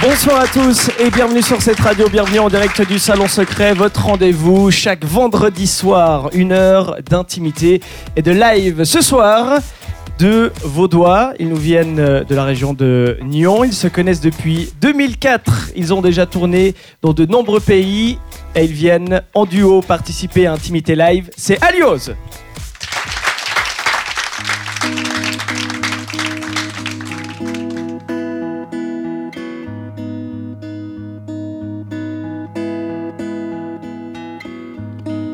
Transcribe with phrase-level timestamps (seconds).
[0.00, 4.04] Bonsoir à tous et bienvenue sur cette radio, bienvenue en direct du Salon Secret, votre
[4.04, 7.80] rendez-vous chaque vendredi soir, une heure d'intimité
[8.14, 8.84] et de live.
[8.84, 9.58] Ce soir,
[10.20, 15.72] deux Vaudois, ils nous viennent de la région de Nyon, ils se connaissent depuis 2004,
[15.74, 18.20] ils ont déjà tourné dans de nombreux pays
[18.54, 22.12] et ils viennent en duo participer à Intimité Live, c'est Alios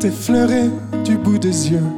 [0.04, 0.68] t'effleurer
[1.02, 1.90] du bout des yeux.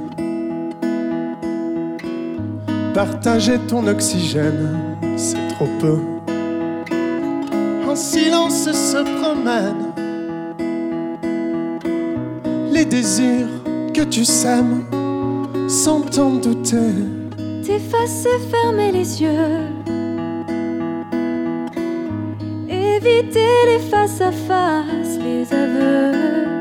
[2.95, 4.79] Partager ton oxygène,
[5.17, 5.99] c'est trop peu.
[7.85, 9.93] En silence se promènent
[12.71, 13.49] les désirs
[13.93, 14.85] que tu sèmes
[15.67, 16.93] sans t'en douter.
[17.65, 19.67] T'effacer, fermer les yeux.
[22.69, 26.56] Éviter les face à face, les aveux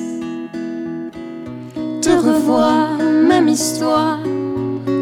[2.00, 4.18] Te revoir, même histoire.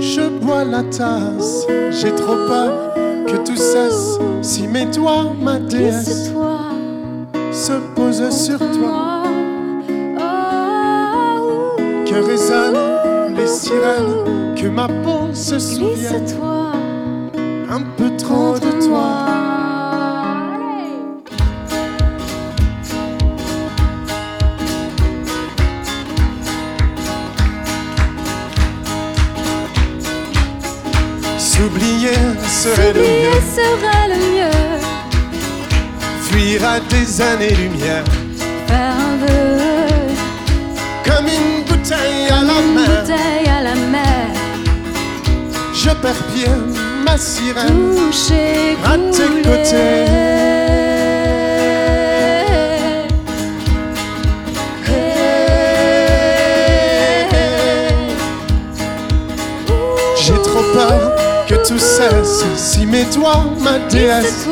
[0.01, 1.67] je bois la tasse.
[1.91, 2.95] J'ai trop peur
[3.27, 4.19] que tout cesse.
[4.43, 6.59] Si mes doigts, ma déesse, Glisse-toi
[7.53, 8.69] se posent sur toi?
[8.79, 9.23] moi?
[10.19, 16.73] Oh, Que résonnent les sirènes, que ma peau se souvienne Glisse-toi
[17.73, 18.10] un peu
[32.63, 34.81] serait le mieux, serait le mieux.
[36.23, 38.05] fuir à des années-lumière,
[38.67, 40.05] Faire un vœu,
[41.05, 42.83] comme une bouteille à la une main.
[43.01, 44.29] bouteille à la mer.
[45.75, 46.47] Je perds pied,
[47.07, 49.43] ma sirène, toucher, À tes couler.
[49.43, 50.40] côtés.
[61.71, 62.45] Tout cesse.
[62.57, 64.49] Si mes doigts, ma déesse,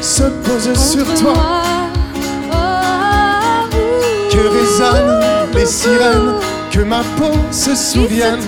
[0.00, 1.34] se posent contre sur toi,
[2.46, 2.80] moi.
[3.70, 3.76] Oh,
[4.30, 6.34] que résonnent les sirènes,
[6.70, 8.40] que ma peau se souvienne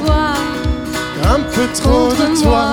[1.24, 2.68] un peu trop de toi.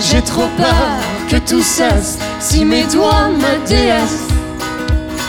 [0.00, 0.88] J'ai trop peur
[1.30, 2.18] que tout cesse.
[2.40, 4.26] Si mes doigts, ma déesse,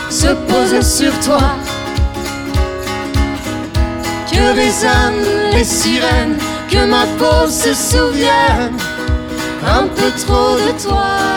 [0.09, 1.41] se posent sur toi,
[4.31, 6.37] que résonnent les sirènes,
[6.69, 8.77] que ma peau se souvienne
[9.65, 11.34] un peu trop de toi.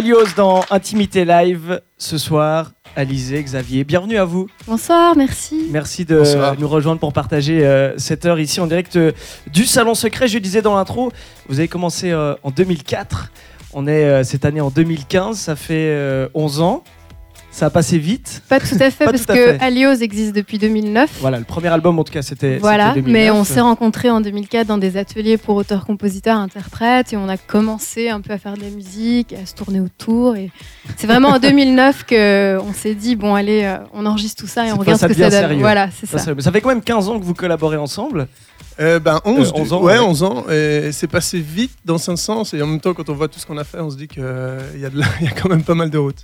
[0.00, 2.72] Alios dans Intimité Live ce soir.
[2.96, 4.46] Alizé, Xavier, bienvenue à vous.
[4.66, 5.66] Bonsoir, merci.
[5.70, 6.58] Merci de Bonsoir.
[6.58, 9.12] nous rejoindre pour partager euh, cette heure ici en direct euh,
[9.52, 10.26] du Salon Secret.
[10.26, 11.12] Je disais dans l'intro,
[11.50, 13.30] vous avez commencé euh, en 2004.
[13.74, 16.82] On est euh, cette année en 2015, ça fait euh, 11 ans.
[17.52, 18.42] Ça a passé vite.
[18.48, 19.58] Pas tout à fait, parce à que fait.
[19.60, 21.10] Alios existe depuis 2009.
[21.20, 22.58] Voilà, le premier album en tout cas c'était.
[22.58, 23.12] Voilà, c'était 2009.
[23.12, 27.28] mais on s'est rencontrés en 2004 dans des ateliers pour auteurs, compositeurs, interprètes, et on
[27.28, 30.36] a commencé un peu à faire de la musique, à se tourner autour.
[30.36, 30.50] Et
[30.96, 34.66] c'est vraiment en 2009 que on s'est dit bon allez, euh, on enregistre tout ça
[34.68, 35.40] et on regarde ce que ça devient donne.
[35.48, 35.60] sérieux.
[35.60, 36.52] Voilà, c'est Ça, ça.
[36.52, 38.28] fait quand même 15 ans que vous collaborez ensemble.
[38.78, 39.98] Euh, ben 11, Euh, 11 du- ans, ouais, ouais.
[39.98, 40.44] 11 ans.
[40.50, 42.54] Et c'est passé vite dans un sens.
[42.54, 44.06] Et en même temps, quand on voit tout ce qu'on a fait, on se dit
[44.08, 46.22] qu'il y, a de la- il y a quand même pas mal de route.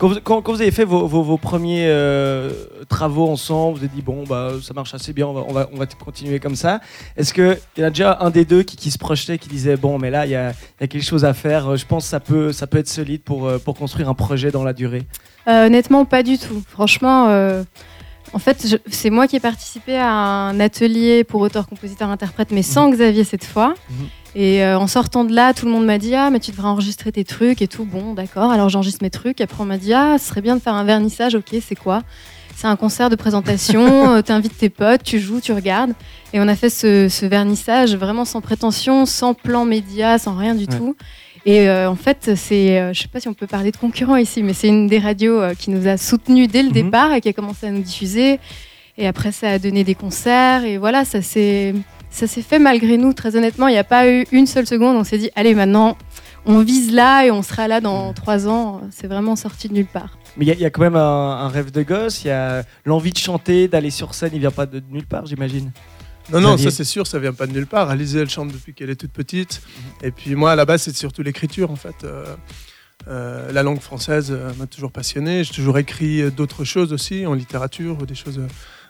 [0.00, 2.50] Quand vous, quand- quand vous avez fait vos, vos- vos premiers euh,
[2.88, 5.68] travaux ensemble, vous avez dit bon bah ça marche assez bien, on va, on va,
[5.74, 6.80] on va continuer comme ça.
[7.18, 9.76] Est-ce qu'il y en a déjà un des deux qui, qui se projetait, qui disait
[9.76, 12.04] bon mais là il y a, il y a quelque chose à faire, je pense
[12.04, 14.72] que ça peut, ça peut être solide pour, euh, pour construire un projet dans la
[14.72, 15.02] durée?
[15.48, 16.62] Euh, honnêtement, pas du tout.
[16.68, 17.62] Franchement, euh,
[18.32, 22.62] en fait, c'est moi qui ai participé à un atelier pour auteurs, compositeurs, interprètes, mais
[22.62, 23.74] sans Xavier cette fois.
[23.90, 24.06] Mhm.
[24.36, 26.68] Et euh, en sortant de là, tout le monde m'a dit Ah, mais tu devrais
[26.68, 27.84] enregistrer tes trucs et tout.
[27.84, 28.50] Bon, d'accord.
[28.52, 29.40] Alors j'enregistre mes trucs.
[29.40, 31.34] Après, on m'a dit Ah, ce serait bien de faire un vernissage.
[31.34, 32.02] Ok, c'est quoi?
[32.54, 34.10] C'est un concert de présentation.
[34.14, 35.92] euh, T'invites tes potes, tu joues, tu regardes.
[36.32, 40.54] Et on a fait ce, ce vernissage vraiment sans prétention, sans plan média, sans rien
[40.54, 40.76] du Ouais.
[40.78, 40.94] tout.
[41.46, 44.16] Et euh, en fait, c'est, euh, je sais pas si on peut parler de concurrents
[44.16, 46.74] ici, mais c'est une des radios euh, qui nous a soutenus dès le Mhm.
[46.74, 48.38] départ et qui a commencé à nous diffuser.
[48.98, 50.64] Et après, ça a donné des concerts.
[50.64, 51.74] Et voilà, ça s'est,
[52.10, 53.12] ça s'est fait malgré nous.
[53.12, 54.96] Très honnêtement, il n'y a pas eu une seule seconde.
[54.96, 55.96] On s'est dit, allez, maintenant,
[56.46, 58.82] on vise là et on sera là dans trois ans.
[58.90, 60.18] C'est vraiment sorti de nulle part.
[60.36, 62.28] Mais il y, a- il y a quand même un, un rêve de gosse, il
[62.28, 65.26] y a l'envie de chanter, d'aller sur scène, il vient pas de, de nulle part,
[65.26, 65.70] j'imagine.
[66.32, 67.90] Non, non, ça c'est sûr, ça vient pas de nulle part.
[67.90, 69.60] Alizé, elle chante depuis qu'elle est toute petite.
[70.02, 70.06] Mhm.
[70.08, 71.96] Et puis moi, à la base, c'est surtout l'écriture, en fait.
[72.04, 72.24] Euh,
[73.08, 75.42] euh, la langue française euh, m'a toujours passionné.
[75.42, 78.46] J'ai toujours écrit d'autres choses aussi, en littérature, ou des choses euh,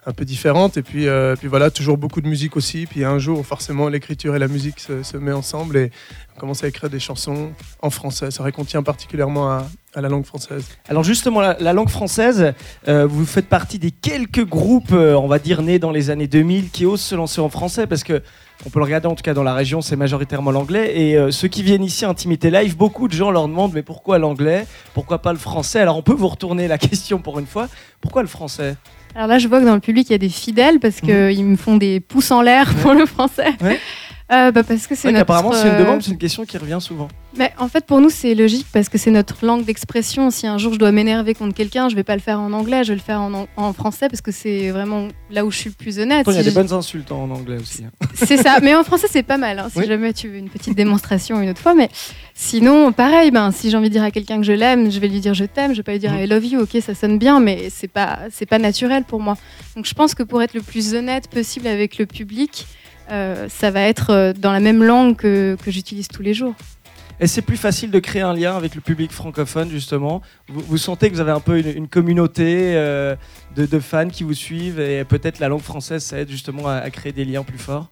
[0.06, 0.76] un peu différentes.
[0.76, 2.86] Et puis, euh, puis voilà, toujours beaucoup de musique aussi.
[2.86, 5.90] Puis un jour, forcément, l'écriture et la musique se, se mettent ensemble et
[6.36, 7.50] on commence à écrire des chansons
[7.82, 8.30] en français.
[8.30, 9.66] Ça tient particulièrement à,
[9.96, 10.64] la langue française.
[10.88, 12.54] Alors justement, la, la langue française,
[12.88, 16.28] euh, vous faites partie des quelques groupes, euh, on va dire, nés dans les années
[16.28, 18.22] 2000 qui osent se lancer en français parce que
[18.64, 21.00] on peut le regarder en tout cas dans la région, c'est majoritairement l'anglais.
[21.00, 24.18] Et ceux qui viennent ici à Intimité Live, beaucoup de gens leur demandent mais pourquoi
[24.18, 24.66] l'anglais?
[24.92, 25.80] Pourquoi pas le français?
[25.80, 27.68] Alors on peut vous retourner la question pour une fois.
[28.02, 28.76] Pourquoi le français?
[29.14, 31.44] Alors là, je vois que dans le public, il y a des fidèles parce qu'ils
[31.44, 33.50] me font des pouces en l'air pour le français.
[33.60, 33.66] Mhm.
[33.66, 33.80] Ouais.
[34.32, 35.18] Euh, bah, parce que C'est notre.
[35.18, 37.08] qu'apparemment c'est une euh, demande, c'est une question qui revient souvent.
[37.36, 40.30] Mais en fait, pour nous, c'est logique parce que c'est notre langue d'expression.
[40.30, 42.82] Si un jour je dois m'énerver contre quelqu'un, je vais pas le faire en anglais,
[42.84, 45.70] je vais le faire en, en français parce que c'est vraiment là où je suis
[45.70, 46.26] le plus honnête.
[46.28, 47.84] Il y a des bonnes insultes en anglais aussi.
[47.84, 47.90] hein.
[48.14, 49.58] C'est ça, mais en français c'est pas mal.
[49.58, 49.86] hein, si Oui.
[49.86, 51.88] jamais tu veux une petite démonstration une autre fois, mais
[52.34, 53.30] sinon pareil.
[53.30, 55.34] Ben si j'ai envie de dire à quelqu'un que je l'aime, je vais lui dire
[55.34, 55.72] je t'aime.
[55.72, 56.20] Je vais pas lui dire Mhm.
[56.20, 56.60] I love you.
[56.60, 59.36] Ok, ça sonne bien, mais c'est pas c'est pas naturel pour moi.
[59.76, 62.66] Donc je pense que pour être le plus honnête possible avec le public,
[63.10, 66.54] euh, ça va être euh, dans la même langue que, que j'utilise tous les jours.
[67.22, 70.22] Et c'est plus facile de créer un lien avec le public francophone, justement.
[70.48, 73.14] Vous, vous sentez que vous avez un peu une, une communauté euh,
[73.56, 76.76] de, de fans qui vous suivent et peut-être la langue française, ça aide justement à,
[76.76, 77.90] à créer des liens plus forts?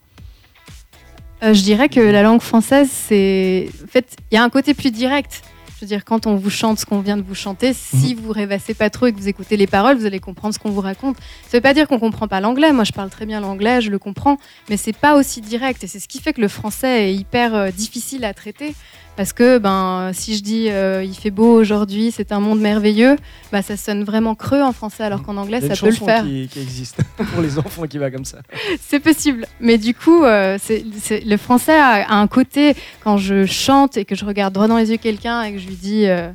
[1.43, 3.69] Euh, je dirais que la langue française, c'est.
[3.85, 5.43] En fait, il y a un côté plus direct.
[5.79, 8.33] Je veux dire, quand on vous chante ce qu'on vient de vous chanter, si vous
[8.33, 10.81] rêvassez pas trop et que vous écoutez les paroles, vous allez comprendre ce qu'on vous
[10.81, 11.17] raconte.
[11.45, 12.73] Ça veut pas dire qu'on comprend pas l'anglais.
[12.73, 14.39] Moi, je parle très bien l'anglais, je le comprends,
[14.69, 15.85] mais c'est pas aussi direct.
[15.85, 18.75] Et c'est ce qui fait que le français est hyper euh, difficile à traiter.
[19.19, 23.17] Parce que ben, si je dis euh, il fait beau aujourd'hui, c'est un monde merveilleux,
[23.51, 26.23] bah, ça sonne vraiment creux en français, alors qu'en anglais, ça peut le faire.
[26.25, 26.99] Qui, qui existe
[27.33, 28.39] pour les enfants qui va comme ça.
[28.81, 29.45] C'est possible.
[29.59, 33.97] Mais du coup, euh, c'est- c'est- le français a, a un côté, quand je chante
[33.97, 36.31] et que je regarde droit dans les yeux quelqu'un et que je lui dis euh,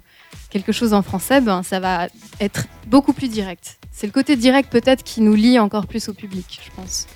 [0.50, 2.10] quelque chose en français, ben, ça va
[2.42, 3.78] être beaucoup plus direct.
[3.94, 7.08] C'est le côté direct peut-être qui nous lie encore plus au public, je pense.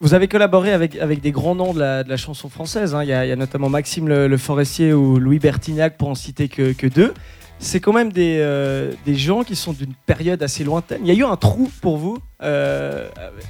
[0.00, 2.94] Vous avez collaboré avec, avec des grands noms de la, chanson française.
[2.94, 3.02] hein.
[3.02, 7.14] Il y, a, notamment Maxime le, Forestier ou Louis Bertignac, pour en citer que, deux.
[7.58, 11.00] C'est quand même des, euh, des gens qui sont d'une période assez lointaine.
[11.02, 13.08] Il y a eu un trou pour vous, euh,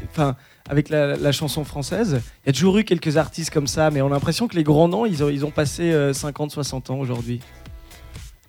[0.08, 0.36] enfin,
[0.68, 2.20] avec la, chanson française.
[2.44, 4.62] Il y a toujours eu quelques artistes comme ça, mais on a l'impression que les
[4.62, 7.40] grands noms, ils ont, ils ont passé euh, 50, 60 ans aujourd'hui.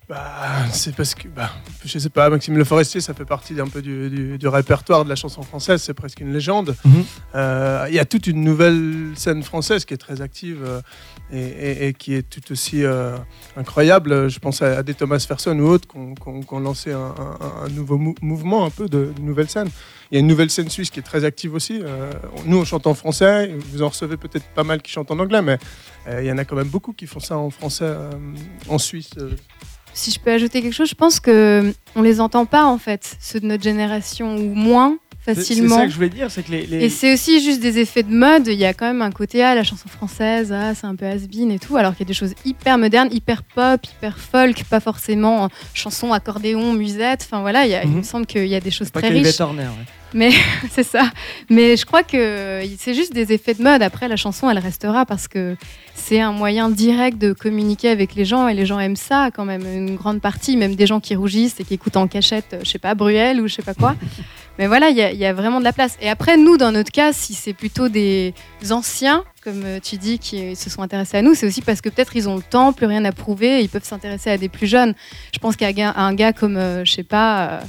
[0.09, 1.51] Bah, c'est parce que, bah,
[1.83, 5.04] je sais pas, Maxime Le Forestier, ça fait partie un peu du, du- du répertoire
[5.04, 6.77] de la chanson française, c'est presque une légende.
[6.86, 7.04] Mhm.
[7.36, 10.81] Euh, Il y a toute une nouvelle scène française qui est très active euh,
[11.30, 13.18] et, et- et qui est tout aussi euh,
[13.57, 14.30] incroyable.
[14.30, 17.68] Je pense à, à des Thomas Ferson ou autres qui ont, lancé un, un- un
[17.69, 19.68] nouveau mou- mouvement un peu de, de nouvelle scène.
[20.11, 21.81] Il y a une nouvelle scène suisse qui est très active aussi.
[22.45, 23.54] Nous, on chante en français.
[23.73, 25.57] Vous en recevez peut-être pas mal qui chantent en anglais, mais
[26.09, 27.94] il y en a quand même beaucoup qui font ça en français
[28.69, 29.09] en Suisse.
[29.97, 30.01] Euh.
[30.04, 33.18] Si je peux ajouter quelque chose, je pense que on les entend pas en fait,
[33.19, 35.75] ceux de notre génération ou moins C'est- C'est facilement.
[35.75, 38.04] ça que je voulais dire, c'est que les, les- Et c'est aussi juste des effets
[38.04, 38.47] de mode.
[38.47, 41.06] Il y a quand même un côté, ah, la chanson française, ah, c'est un peu
[41.06, 41.75] has-been et tout.
[41.75, 45.47] Alors qu'il y a des choses hyper modernes, hyper pop, hyper folk, pas forcément euh,
[45.73, 47.23] chanson, accordéon, musette.
[47.30, 47.97] Enfin voilà, il, y a- il Mhm.
[47.97, 49.37] me semble qu'il y a des choses pas très riches.
[49.42, 49.66] Ouais.
[50.71, 51.11] c'est ça.
[51.49, 53.81] Mais je crois que c'est juste des effets de mode.
[53.81, 55.56] Après, la chanson, elle restera parce que
[55.95, 59.45] c'est un moyen direct de communiquer avec les gens et les gens aiment ça quand
[59.45, 59.61] même.
[59.66, 62.69] Une grande partie, même des gens qui rougissent et qui écoutent en cachette, euh, je
[62.69, 63.95] sais pas, Bruel ou je sais pas quoi.
[64.59, 65.97] Mais voilà, il y, a- il y a vraiment de la place.
[66.02, 68.33] Et après, nous, dans notre cas, si c'est plutôt des
[68.71, 71.90] anciens, comme euh, tu dis, qui se sont intéressés à nous, c'est aussi parce que
[71.90, 74.49] peut-être ils ont le temps, plus rien à prouver, et ils peuvent s'intéresser à des
[74.49, 74.95] plus jeunes.
[75.33, 77.59] Je pense qu'à un gars- comme, euh, je sais pas,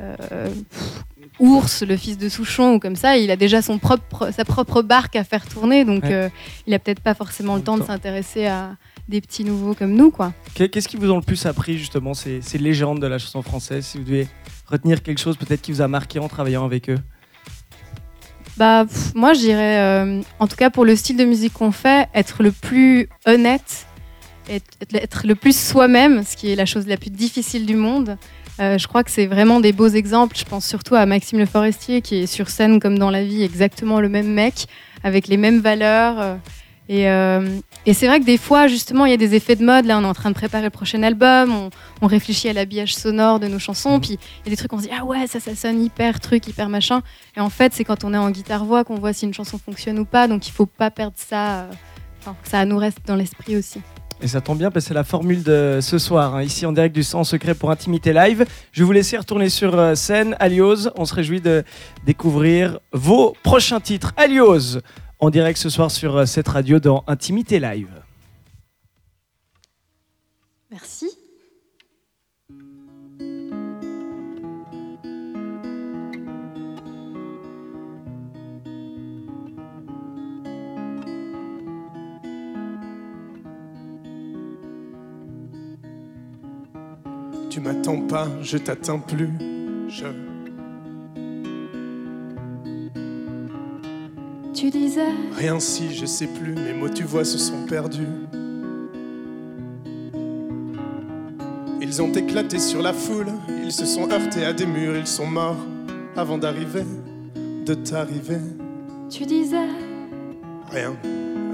[0.00, 0.48] euh,
[1.38, 4.82] Ours, le fils de Souchon, ou comme ça, il a déjà son propre, sa propre
[4.82, 6.12] barque à faire tourner, donc Ouais.
[6.12, 6.28] euh,
[6.66, 8.76] il a peut-être pas forcément le temps de s'intéresser à
[9.08, 10.32] des petits nouveaux comme nous, quoi.
[10.54, 13.42] Qu'est- Qu'est-ce qui vous ont le plus appris justement ces, ces légendes de la chanson
[13.42, 13.84] française?
[13.84, 14.28] Si vous devez
[14.66, 16.98] retenir quelque chose peut-être qui vous a marqué en travaillant avec eux?
[18.58, 21.72] Bah, pff, moi, je dirais, euh, en tout cas pour le style de musique qu'on
[21.72, 23.86] fait, être le plus honnête,
[24.48, 28.18] être, être le plus soi-même, ce qui est la chose la plus difficile du monde.
[28.60, 30.36] Euh, je crois que c'est vraiment des beaux exemples.
[30.36, 33.42] Je pense surtout à Maxime Le Forestier, qui est sur scène comme dans la vie,
[33.42, 34.66] exactement le même mec,
[35.02, 36.20] avec les mêmes valeurs.
[36.20, 36.36] euh,
[36.88, 37.48] et, euh,
[37.86, 39.86] et c'est vrai que des fois, justement, il y a des effets de mode.
[39.86, 41.50] Là, on est en train de préparer le prochain album.
[41.52, 41.70] On,
[42.02, 44.00] on réfléchit à l'habillage sonore de nos chansons.
[44.00, 46.20] Puis il y a des trucs, on se dit, ah ouais, ça, ça sonne hyper
[46.20, 47.00] truc, hyper machin.
[47.36, 49.98] Et en fait, c'est quand on est en guitare-voix qu'on voit si une chanson fonctionne
[49.98, 50.28] ou pas.
[50.28, 51.60] Donc il faut pas perdre ça.
[51.60, 51.70] euh,
[52.24, 53.80] que ça nous reste dans l'esprit aussi.
[54.22, 56.70] Et ça tombe bien parce que c'est la formule de ce soir, hein, ici en
[56.70, 58.44] direct du Sang Secret pour Intimité Live.
[58.70, 60.36] Je vais vous laisser retourner sur euh, scène.
[60.38, 61.64] Alios, on se réjouit de
[62.06, 64.12] découvrir vos prochains titres.
[64.16, 64.78] Alios,
[65.18, 68.01] en direct ce soir sur euh, cette radio dans Intimité Live.
[87.52, 89.28] Tu m'attends pas, je t'attends plus.
[89.86, 90.06] Je
[94.54, 98.08] Tu disais, rien si je sais plus, mes mots tu vois se sont perdus.
[101.82, 103.26] Ils ont éclaté sur la foule,
[103.62, 105.62] ils se sont heurtés à des murs, ils sont morts
[106.16, 106.84] avant d'arriver,
[107.66, 108.40] de t'arriver.
[109.10, 109.68] tu disais,
[110.70, 110.96] Rien,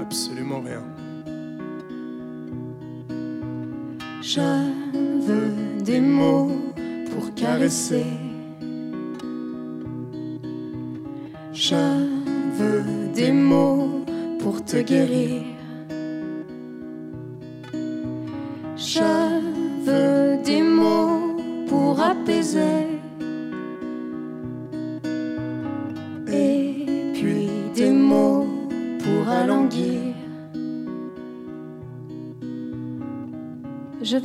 [0.01, 0.81] absolument rien.
[4.21, 4.39] je
[5.25, 5.58] veux
[5.89, 6.51] des mots
[7.09, 8.05] pour caresser.
[11.51, 11.83] Je
[12.57, 14.05] veux des mots
[14.39, 15.58] pour te guérir.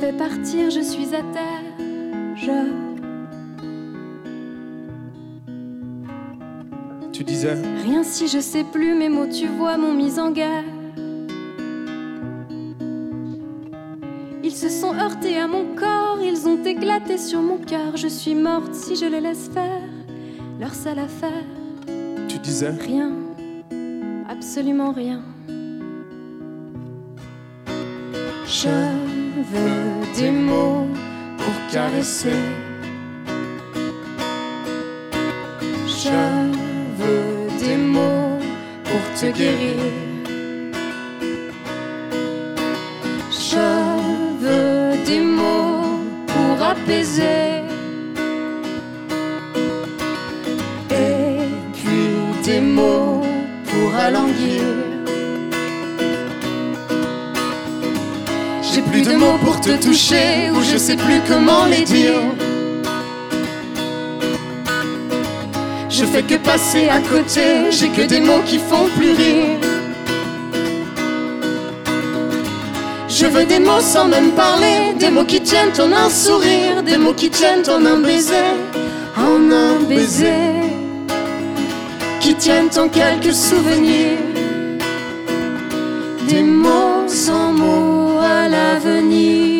[0.05, 1.63] Je vais partir, je suis à terre.
[2.35, 2.51] Je
[7.11, 10.63] Tu disais, Rien si je sais plus, mes mots tu vois m'ont mis en guerre.
[14.43, 17.97] Ils se sont heurtés à mon corps, ils ont éclaté sur mon cœur.
[17.97, 19.81] Je suis morte si je les laisse faire
[20.59, 21.45] leur sale affaire.
[22.27, 23.11] tu disais, Rien,
[24.29, 25.23] absolument rien.
[28.45, 29.14] Je
[29.55, 30.87] veux des mots
[31.37, 32.41] pour caresser.
[35.87, 36.19] Je
[36.99, 38.39] veux des mots
[38.83, 39.94] pour te guérir.
[59.77, 62.21] Toucher, ou je sais plus comment les dire.
[65.89, 69.59] Je fais que passer à côté, j'ai que des mots qui font plus rire.
[73.07, 76.97] Je veux des mots sans même parler, des mots qui tiennent en un sourire, des
[76.97, 78.51] mots qui tiennent en un baiser,
[79.17, 80.51] en un baiser,
[82.19, 84.19] qui tiennent en quelques souvenirs.
[86.27, 89.54] Des mots sans mots à l'avenir.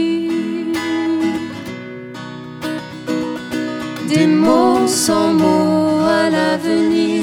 [4.16, 7.15] Des mots sans mots à l'avenir.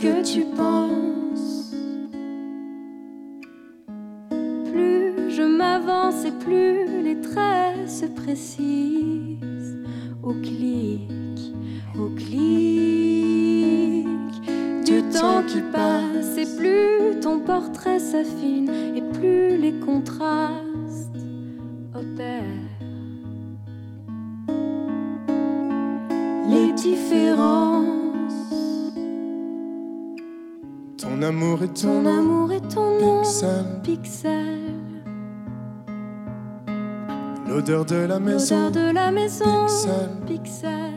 [0.00, 1.74] Que tu penses.
[4.72, 9.76] Plus je m'avance et plus les traits se précisent.
[10.22, 11.10] Au clic,
[11.98, 14.06] au clic
[14.86, 20.69] du temps qui passe et plus ton portrait s'affine et plus les contrastes
[31.20, 34.58] Ton amour et ton ton amour et ton nom, Pixel, pixel,
[37.46, 38.70] l'odeur de la maison.
[38.70, 40.94] de la maison, Pixel, pixel,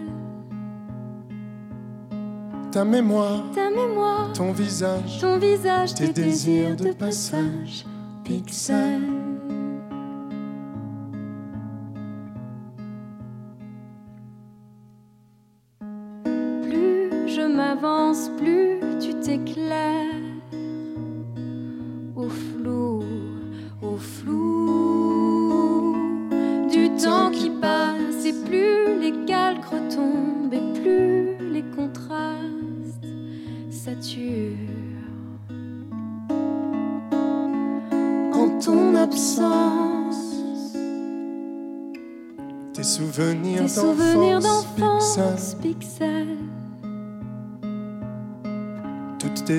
[2.72, 4.32] ta mémoire, ta mémoire.
[4.32, 7.86] ton visage, Ton visage, tes tes désirs de passage,
[8.24, 9.02] pixel.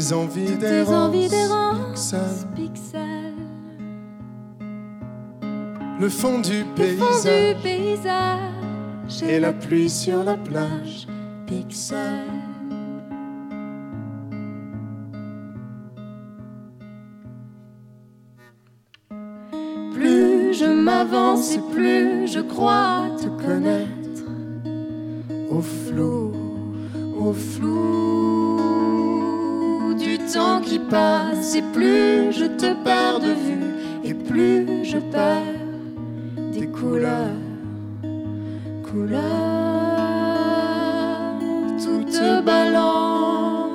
[0.09, 0.57] Tes envies
[1.29, 2.15] d'errance,
[2.55, 3.33] pixel.
[5.99, 11.07] Le fond du paysage paysage et la pluie sur la plage,
[11.47, 12.27] pixel.
[19.95, 24.29] Plus je m'avance et plus je crois te connaître.
[25.51, 26.33] au flou,
[27.19, 28.84] au flou
[30.33, 35.43] temps qui passe et plus je te perds de vue et plus je perds
[36.53, 37.41] des couleurs.
[38.91, 39.55] Couleurs
[41.83, 43.71] toutes balance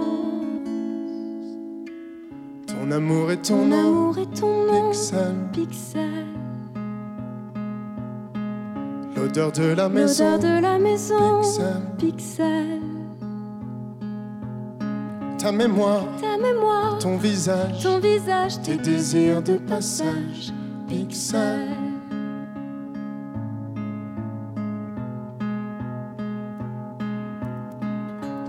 [2.68, 6.26] ton amour et ton amour et ton nom pixel, pixel.
[9.16, 12.88] L'odeur de la maison, l'odeur de la maison pixel, pixel
[15.39, 20.52] ta mémoire, ta mémoire ton visage, ton visage tes désirs de passage,
[20.88, 21.69] pixel.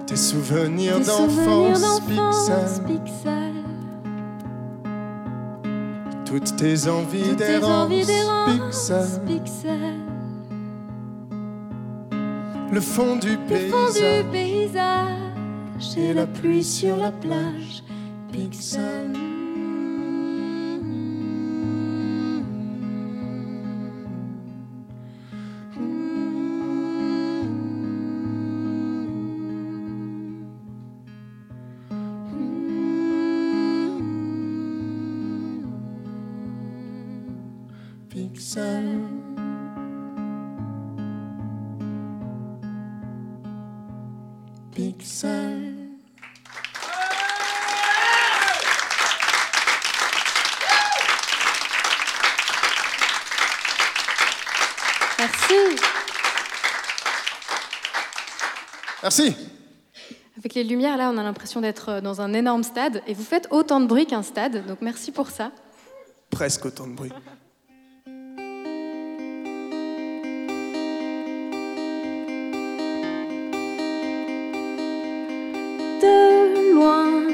[0.07, 2.85] Tes souvenirs d'enfance, pixel.
[2.87, 3.55] pixel.
[6.24, 9.07] Toutes tes envies d'errance, pixel.
[9.26, 10.00] pixel.
[12.72, 15.30] Le fond du Le fond du paysage
[15.97, 17.83] et la pluie sur la plage,
[18.33, 19.30] pixel.
[59.11, 59.35] Merci.
[60.38, 63.03] Avec les lumières, là, on a l'impression d'être euh, dans un énorme stade.
[63.09, 65.51] Et vous faites autant de bruit qu'un stade, donc merci pour ça.
[66.31, 67.11] Presque autant de bruit.
[76.01, 77.27] De loin,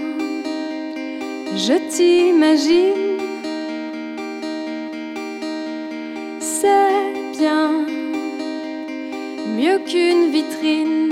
[1.54, 3.18] je t'imagine.
[6.40, 7.84] C'est bien
[9.58, 11.05] mieux qu'une vitrine.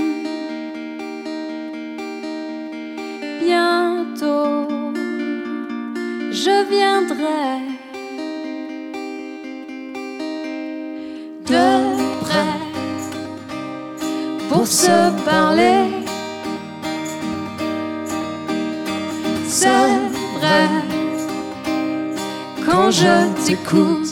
[11.47, 12.59] De près
[14.49, 16.05] pour se parler.
[19.47, 19.67] C'est
[20.37, 20.67] vrai
[22.65, 24.07] quand je t'écoute.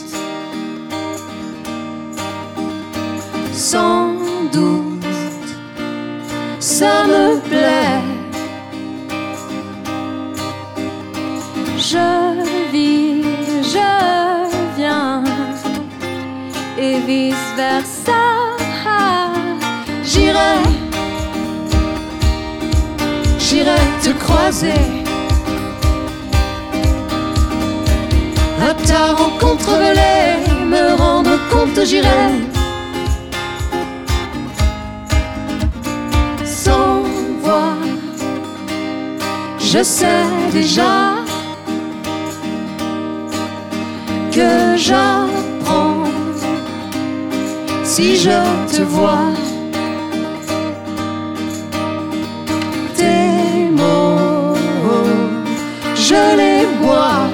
[3.52, 4.12] Sans
[4.52, 5.48] doute,
[6.60, 8.02] ça me plaît.
[11.76, 12.23] Je
[17.54, 18.56] vice versa.
[20.04, 20.58] J'irai,
[23.38, 25.04] J'irai te croiser.
[28.60, 29.70] À ta rencontre
[30.64, 32.30] me rendre compte, j'irai.
[36.44, 37.02] Sans
[37.42, 37.76] voix,
[39.58, 41.14] je sais déjà
[44.32, 45.33] que j'apprends
[47.94, 48.40] si je
[48.76, 49.30] te vois.
[52.96, 54.56] Tes mots,
[55.94, 57.28] je les bois.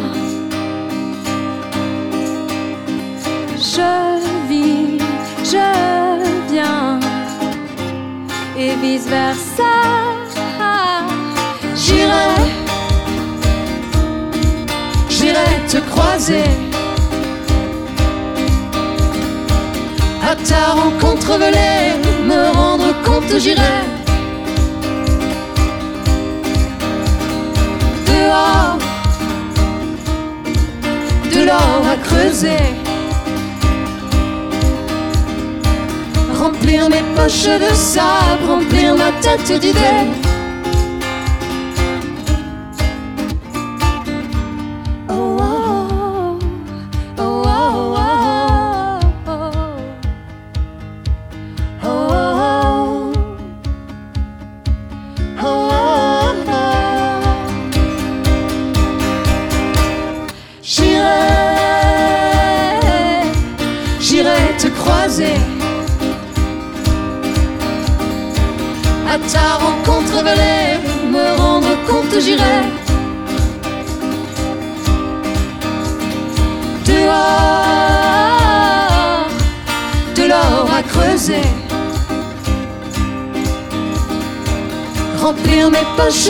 [3.74, 3.92] Je
[4.48, 4.98] vis,
[5.52, 5.70] je
[6.50, 7.00] viens,
[8.58, 9.76] et vice versa.
[11.74, 12.34] J'irai,
[15.08, 16.69] j'irai te croiser.
[20.40, 21.92] À ta rencontre volée,
[22.24, 23.60] me rendre compte, j'irai.
[28.06, 28.78] Dehors,
[31.34, 32.56] de l'or à creuser.
[36.38, 40.19] Remplir mes poches de sable, remplir ma tête d'idées.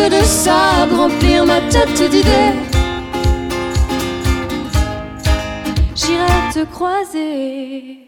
[0.08, 2.54] De sable, remplir ma tête d'idées.
[5.94, 7.98] J'irai te croiser.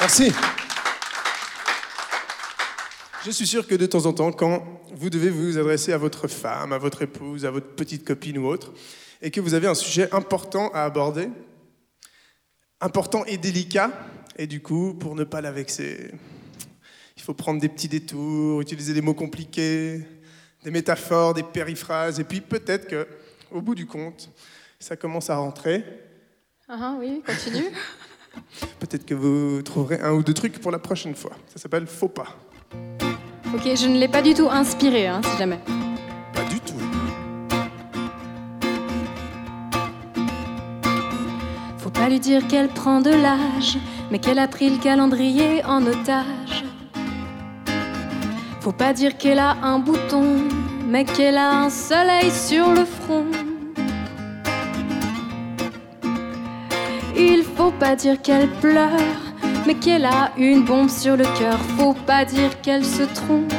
[0.00, 0.32] Merci.
[3.24, 4.62] Je suis sûr que de temps en temps, quand
[4.94, 8.46] vous devez vous adresser à votre femme, à votre épouse, à votre petite copine ou
[8.46, 8.72] autre,
[9.20, 11.28] et que vous avez un sujet important à aborder,
[12.80, 13.90] important et délicat,
[14.36, 16.10] et du coup, pour ne pas la vexer,
[17.16, 20.02] il faut prendre des petits détours, utiliser des mots compliqués,
[20.62, 23.06] des métaphores, des périphrases, et puis peut-être que,
[23.50, 24.30] au bout du compte,
[24.78, 25.84] ça commence à rentrer.
[26.68, 27.70] Ah, ah, oui, continue.
[28.80, 31.32] Peut-être que vous trouverez un ou deux trucs pour la prochaine fois.
[31.46, 32.36] Ça s'appelle faux pas.
[33.54, 35.60] Ok, je ne l'ai pas du tout inspiré, hein, si jamais.
[42.06, 43.78] Faut pas lui dire qu'elle prend de l'âge,
[44.12, 46.64] mais qu'elle a pris le calendrier en otage.
[48.60, 50.36] Faut pas dire qu'elle a un bouton,
[50.86, 53.26] mais qu'elle a un soleil sur le front.
[57.16, 59.18] Il faut pas dire qu'elle pleure,
[59.66, 61.58] mais qu'elle a une bombe sur le cœur.
[61.76, 63.52] Faut pas dire qu'elle se trompe,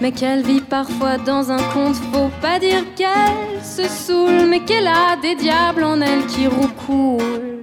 [0.00, 1.94] mais qu'elle vit parfois dans un conte.
[2.12, 7.60] Faut pas dire qu'elle se saoule, mais qu'elle a des diables en elle qui roucoulent,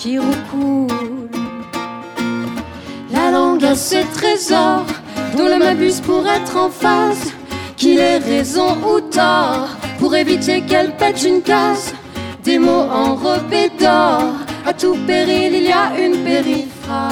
[0.00, 1.28] qui roucoulent.
[3.12, 4.86] La langue a ses trésors,
[5.36, 7.32] dont l'homme abuse pour être en phase.
[7.76, 11.92] Qu'il ait raison ou tort, pour éviter qu'elle pète une case.
[12.42, 14.32] Des mots enrobés d'or,
[14.64, 17.10] à tout péril il y a une périphrase.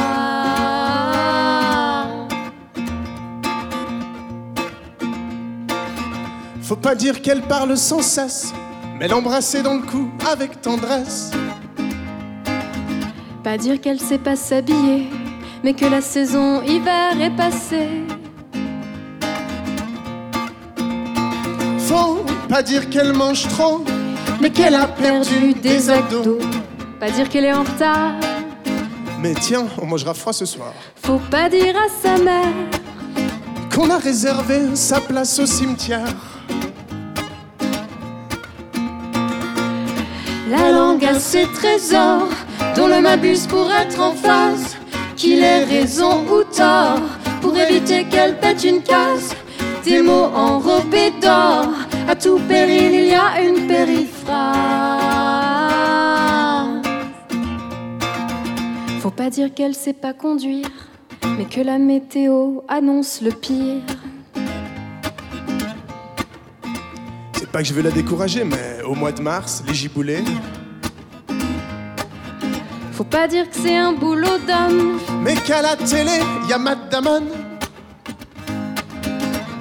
[6.62, 8.54] Faut pas dire qu'elle parle sans cesse,
[8.98, 11.32] mais l'embrasser dans le cou avec tendresse.
[13.42, 15.08] Pas dire qu'elle sait pas s'habiller,
[15.62, 18.02] mais que la saison hiver est passée.
[21.78, 23.84] Faut pas dire qu'elle mange trop,
[24.40, 26.38] mais qu'elle a perdu des abdos.
[27.00, 28.14] Pas dire qu'elle est en retard.
[29.20, 30.72] Mais tiens, on mangera froid ce soir.
[31.02, 32.52] Faut pas dire à sa mère
[33.74, 36.14] Qu'on a réservé sa place au cimetière.
[40.50, 42.28] La langue a ses trésors,
[42.78, 44.76] dont l'homme abuse pour être en phase.
[45.16, 47.00] Qu'il ait raison ou tort,
[47.40, 49.34] pour éviter qu'elle pète une case.
[49.84, 51.70] Des mots enrobés d'or,
[52.08, 54.38] à tout péril il y a une périphrase.
[59.00, 60.70] Faut pas dire qu'elle sait pas conduire,
[61.36, 63.82] mais que la météo annonce le pire.
[67.32, 70.22] C'est pas que je veux la décourager, mais au mois de mars, les giboulées.
[72.98, 74.98] Faut pas dire que c'est un boulot d'homme.
[75.22, 77.22] Mais qu'à la télé, y a Matt Damon.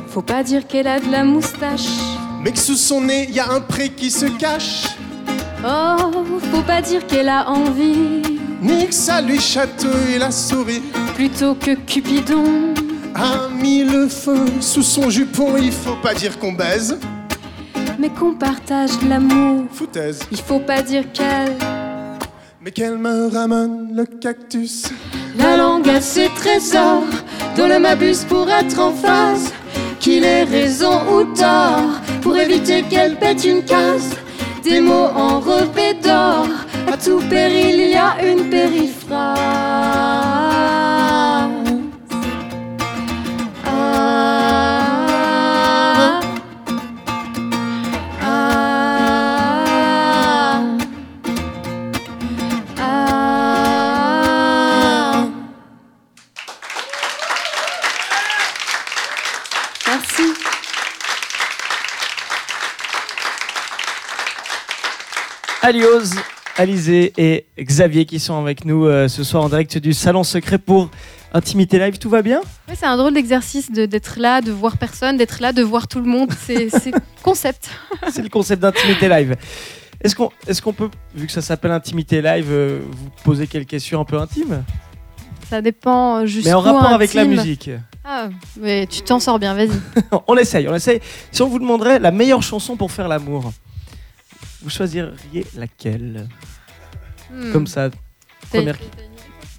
[0.07, 1.85] Faut pas dire qu'elle a de la moustache.
[2.41, 4.85] Mais que sous son nez, y a un pré qui se cache.
[5.63, 8.23] Oh, faut pas dire qu'elle a envie.
[8.59, 10.81] Ni que ça lui chatouille la souris.
[11.13, 12.73] Plutôt que Cupidon.
[13.13, 16.97] A mis le feu sous son jupon, il faut pas dire qu'on baise.
[17.99, 19.65] Mais qu'on partage de l'amour.
[19.71, 20.21] Foutaise.
[20.31, 21.55] Il faut pas dire qu'elle.
[22.67, 24.87] Mais qu'elle me ramène le cactus?
[25.37, 27.05] La langue a ses trésors,
[27.55, 29.53] dont le m'abuse pour être en phase.
[30.01, 34.17] Qu'il ait raison ou tort, pour éviter qu'elle pète une case.
[34.65, 36.49] Des mots enrobés d'or,
[36.91, 39.37] à tout péril il y a une périphrase.
[65.67, 66.15] Aliose,
[66.55, 70.59] Alizé et Xavier qui sont avec nous euh, ce soir en direct du Salon Secret
[70.59, 70.89] pour
[71.33, 71.97] Intimité Live.
[71.97, 72.39] Tout va bien?
[72.69, 75.89] Ouais, c'est un drôle d'exercice de- d'être là, de voir personne, d'être là, de voir
[75.89, 76.31] tout le monde.
[76.45, 77.69] C'est c'est concept.
[78.13, 79.35] C'est le concept d'Intimité Live.
[80.01, 83.67] Est-ce qu'on est qu'on peut, vu que ça s'appelle Intimité Live, euh, vous poser quelques
[83.71, 84.63] questions un peu intimes?
[85.49, 87.71] Ça dépend jusqu'où Mais en rapport avec la musique.
[88.05, 89.71] Ah, mais tu t'en sors bien, vas-y.
[90.29, 91.01] on essaye, on essaye.
[91.33, 93.51] Si on vous demanderait la meilleure chanson pour faire l'amour,
[94.67, 96.27] vous choisiriez laquelle
[97.31, 97.51] Hmm.
[97.51, 97.89] Comme ça,
[98.49, 98.77] première-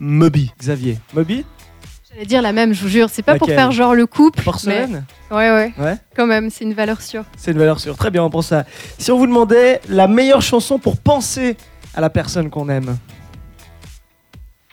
[0.00, 0.50] Moby.
[0.58, 0.98] Xavier.
[1.12, 1.44] Moby
[2.10, 3.10] J'allais dire la même, je vous jure.
[3.10, 4.42] C'est pas pour faire genre le couple.
[4.42, 5.74] Porcelaine mais- Ouais, ouais.
[5.76, 5.96] Ouais.
[6.16, 7.24] Quand même, c'est une valeur sûre.
[7.36, 7.96] C'est une valeur sûre.
[7.98, 8.64] Très bien, on pense ça.
[8.98, 11.58] Si on vous demandait la meilleure chanson pour penser
[11.94, 12.96] à la personne qu'on aime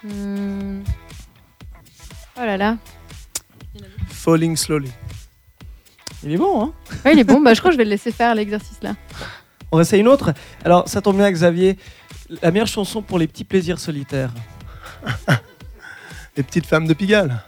[0.03, 0.81] Hmm.
[2.37, 2.77] Oh là là.
[4.09, 4.91] Falling slowly.
[6.23, 6.73] Il est bon, hein?
[7.03, 7.41] Ouais, il est bon.
[7.41, 8.95] bah, je crois que je vais le laisser faire l'exercice là.
[9.75, 10.33] On essaye une autre
[10.63, 11.77] Alors, ça tombe bien, Xavier.
[12.41, 14.31] La meilleure chanson pour les petits plaisirs solitaires.
[16.37, 17.41] Les petites femmes de Pigalle.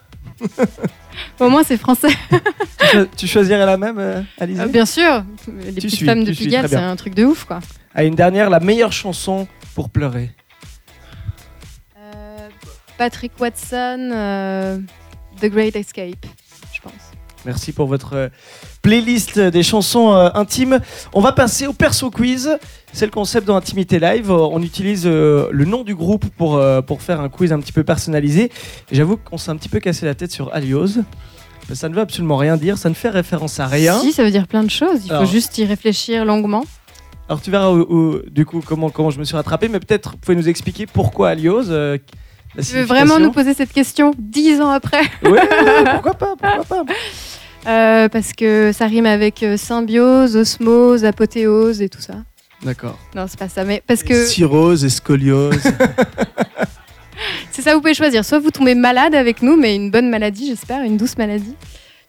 [1.39, 2.09] Au moins, c'est français.
[2.09, 5.23] tu, cho- tu choisirais la même, euh, Alizé Ah, bien sûr.
[5.47, 7.59] Les petites suis, femmes de Pigalle, c'est un truc de ouf, quoi.
[7.95, 10.31] Ah, une dernière, la meilleure chanson pour pleurer.
[11.97, 12.49] Euh,
[12.97, 14.77] Patrick Watson, euh,
[15.41, 16.25] The Great Escape.
[17.47, 18.27] Merci pour votre euh,
[18.81, 20.79] playlist des chansons euh, intimes.
[21.13, 22.57] On va passer au perso quiz.
[22.91, 24.29] C'est le concept d'Intimité Live.
[24.29, 27.83] Euh, On utilise le nom du groupe pour, pour faire un quiz un petit peu
[27.85, 28.51] personnalisé.
[28.91, 30.99] J'avoue qu'on s'est un petit peu cassé la tête sur Alios.
[31.69, 33.97] Mais Ça ne veut absolument rien dire, ça ne fait référence à rien.
[33.99, 35.05] Si, ça veut dire plein de choses.
[35.05, 35.23] Il Alors.
[35.25, 36.65] faut juste y réfléchir longuement.
[37.29, 40.11] Alors tu verras où- où- du coup comment, comment je me suis rattrapé, mais peut-être
[40.11, 41.69] vous pouvez nous expliquer pourquoi Alios.
[41.69, 41.97] euh,
[42.57, 45.41] Tu veux vraiment nous poser cette question dix ans après ouais,
[45.93, 46.93] pourquoi pas, pourquoi pas.
[47.67, 52.15] Euh, Parce que ça rime avec euh, symbiose, osmose, apothéose et tout ça.
[52.63, 52.97] D'accord.
[53.15, 55.61] Non, c'est pas ça, mais parce que Cirrhose et scoliose.
[57.51, 58.25] c'est ça, vous pouvez choisir.
[58.25, 61.55] Soit vous tombez malade avec nous, mais une bonne maladie, j'espère, une douce maladie.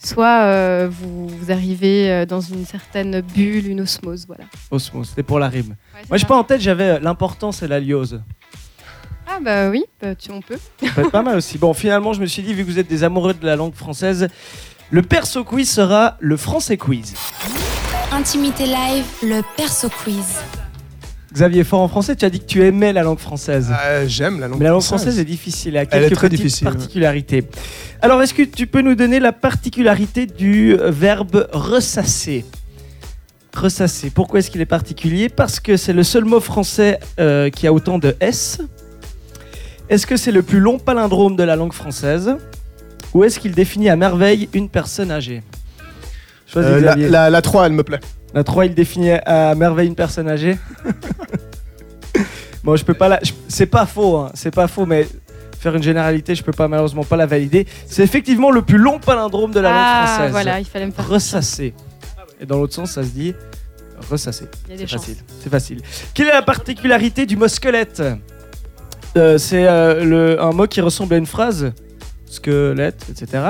[0.03, 4.45] Soit euh, vous, vous arrivez dans une certaine bulle, une osmose, voilà.
[4.71, 5.75] Osmos, c'était pour la rime.
[5.95, 8.23] Ouais, Moi je pas en tête, j'avais l'importance et l'aliose.
[9.31, 10.57] Ah bah oui, bah, tu, on peut.
[10.83, 11.59] Ça peut être pas mal aussi.
[11.59, 13.75] Bon, finalement, je me suis dit, vu que vous êtes des amoureux de la langue
[13.75, 14.29] française,
[14.91, 17.14] le perso quiz sera le français quiz.
[18.11, 20.37] Intimité live, le perso quiz.
[21.31, 23.71] Xavier, fort en français, tu as dit que tu aimais la langue française.
[23.71, 26.17] Ah, J'aime la langue Mais la langue française est difficile, elle a Elle est quelques
[26.19, 26.73] très petites difficile, ouais.
[26.73, 27.45] particularités.
[28.01, 32.47] Alors, est-ce que tu peux nous donner la particularité du euh, verbe ressasser?
[33.55, 35.29] Ressasser, pourquoi est-ce qu'il est particulier?
[35.29, 38.61] Parce que c'est le seul mot français euh, qui a autant de S.
[39.90, 42.37] Est-ce que c'est le plus long palindrome de la langue française
[43.14, 45.42] Ou est-ce qu'il définit à merveille une personne âgée?
[46.46, 47.09] Choisis, Euh, la, Xavier.
[47.09, 48.01] la, la 3, elle me plaît.
[48.35, 50.59] La 3, il définit à merveille une personne âgée?
[52.64, 53.20] bon, je peux pas la...
[53.48, 55.09] C'est pas faux, hein, c'est pas faux, mais
[55.59, 57.66] faire une généralité, je peux pas malheureusement pas la valider.
[57.87, 60.31] C'est effectivement le plus long palindrome de la langue ah, française.
[60.31, 61.09] voilà, il fallait me faire.
[61.09, 61.74] Ressasser.
[62.40, 63.35] Et dans l'autre sens, ça se dit
[64.11, 64.44] ressasser.
[64.68, 65.16] Il y a des C'est facile.
[65.42, 65.81] C'est facile.
[66.14, 68.03] Quelle est la particularité du mot squelette
[69.16, 71.73] Euh, C'est euh, le- un mot qui ressemble à une phrase.
[72.27, 73.42] Squelette, etc.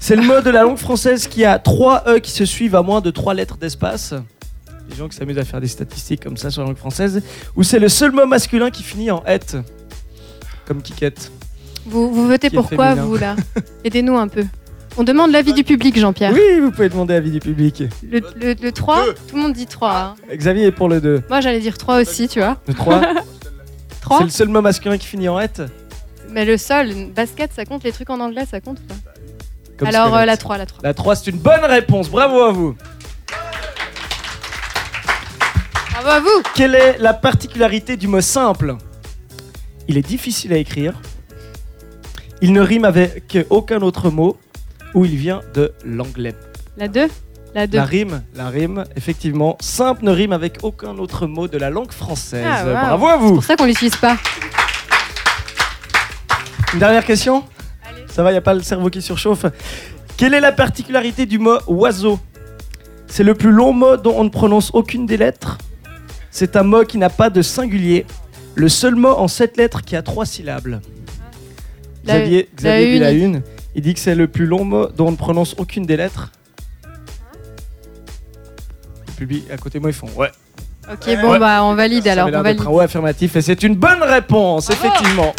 [0.00, 2.82] C'est le mot de la langue française qui a trois E qui se suivent à
[2.82, 4.12] moins de trois lettres d'espace.
[4.90, 7.22] Les gens qui s'amusent à faire des statistiques comme ça sur la langue française.
[7.56, 9.56] Ou c'est le seul mot masculin qui finit en ette.
[10.66, 11.30] Comme Kikette.
[11.86, 13.04] Vous, vous votez Qui est pourquoi, féminin.
[13.06, 13.36] vous, là
[13.84, 14.44] Aidez-nous un peu.
[14.96, 16.32] On demande l'avis du public, Jean-Pierre.
[16.34, 17.84] Oui, vous pouvez demander l'avis du public.
[18.10, 19.94] Le, le- le 3, tout le monde dit 3.
[19.94, 20.14] hein.
[20.34, 21.22] Xavier est pour le 2.
[21.28, 22.56] Moi, j'allais dire 3 aussi, tu vois.
[22.66, 23.00] Le 3.
[24.08, 25.62] 3 C'est le seul mot masculin qui finit en être
[26.30, 28.94] Mais le sol, une basket, ça compte Les trucs en anglais, ça compte ou pas
[29.76, 30.80] Comme Alors, euh, la 3, la 3.
[30.82, 32.08] La 3, c'est une bonne réponse.
[32.08, 32.74] Bravo à vous.
[35.92, 38.76] Bravo à vous Quelle est la particularité du mot simple?
[39.88, 41.00] Il est difficile à écrire.
[42.40, 44.38] Il ne rime avec aucun autre mot
[44.94, 46.34] ou il vient de l'anglais.
[46.78, 47.08] La 2
[47.54, 47.76] La 2.
[47.78, 49.56] La rime, la rime, effectivement.
[49.60, 52.44] Simple ne rime avec aucun autre mot de la langue française.
[52.46, 52.72] Ah, wow.
[52.72, 53.34] Bravo à C'est vous.
[53.34, 54.16] pour ça qu'on l'utilise pas.
[56.74, 57.44] Une dernière question?
[58.08, 59.46] Ça va, il n'y a pas le cerveau qui surchauffe.
[60.16, 62.18] Quelle est la particularité du mot oiseau?
[63.06, 65.56] C'est le plus long mot dont on ne prononce aucune des lettres?
[66.30, 68.04] C'est un mot qui n'a pas de singulier.
[68.54, 70.80] Le seul mot en sept lettres qui a trois syllabes.
[72.04, 73.42] La- Xavier, Xavier la une.
[73.74, 76.32] Il dit que c'est le plus long mot dont on ne prononce aucune des lettres.
[79.18, 80.30] Public à côté de moi, ils font ouais.
[80.90, 82.28] Ok, bon, bah, on valide Ça alors.
[82.32, 82.62] On valide.
[82.62, 85.34] un ouais affirmatif et c'est une bonne réponse, effectivement.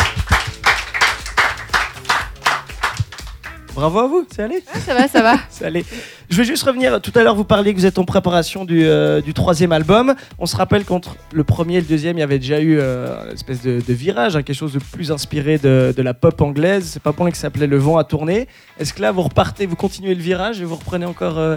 [3.73, 5.35] Bravo à vous, c'est allé Ouais, ça va, ça va.
[5.49, 5.85] C'est allé.
[6.29, 8.85] Je vais juste revenir, tout à l'heure vous parliez que vous êtes en préparation du,
[8.85, 10.15] euh, du troisième album.
[10.37, 13.27] On se rappelle qu'entre le premier et le deuxième, il y avait déjà eu euh,
[13.27, 16.41] une espèce de, de virage, hein, quelque chose de plus inspiré de, de la pop
[16.41, 16.89] anglaise.
[16.91, 18.47] C'est pas pour rien que ça s'appelait Le vent à tourner.
[18.79, 21.55] Est-ce que là vous repartez, vous continuez le virage et vous reprenez encore euh,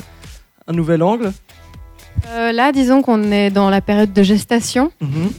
[0.69, 1.33] un nouvel angle?
[2.29, 4.93] Euh, là, disons qu'on est dans la période de gestation.
[5.01, 5.31] Mhm.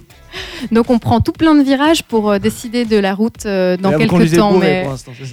[0.71, 3.91] Donc, on prend tout plein de virages pour euh, décider de la route euh, dans
[3.97, 4.57] quelques temps.
[4.57, 4.85] Mais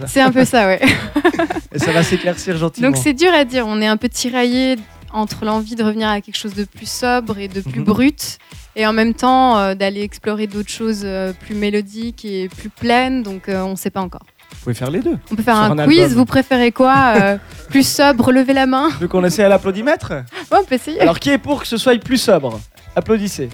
[0.06, 0.80] c'est un peu ça, ouais.
[1.74, 2.88] Et ça va s'éclaircir gentiment.
[2.88, 3.64] Donc, c'est dur à dire.
[3.66, 4.76] On est un peu tiraillé
[5.12, 7.84] entre l'envie de revenir à quelque chose de plus sobre et de plus Mhm.
[7.84, 8.38] brut,
[8.76, 11.04] et en même temps euh, d'aller explorer d'autres choses
[11.40, 13.22] plus mélodiques et plus pleines.
[13.22, 14.22] Donc, on ne sait pas encore.
[14.52, 15.16] Vous pouvez faire les deux.
[15.30, 16.00] On peut faire un, un quiz.
[16.02, 16.18] album.
[16.18, 17.36] Vous préférez quoi euh,
[17.70, 18.90] Plus sobre, levez la main.
[19.00, 20.10] Veux qu'on essaie à l'applaudimètre
[20.50, 21.00] Ouais, on peut essayer.
[21.00, 22.60] Alors, qui est pour que ce soit plus sobre?
[22.94, 23.48] Applaudissez.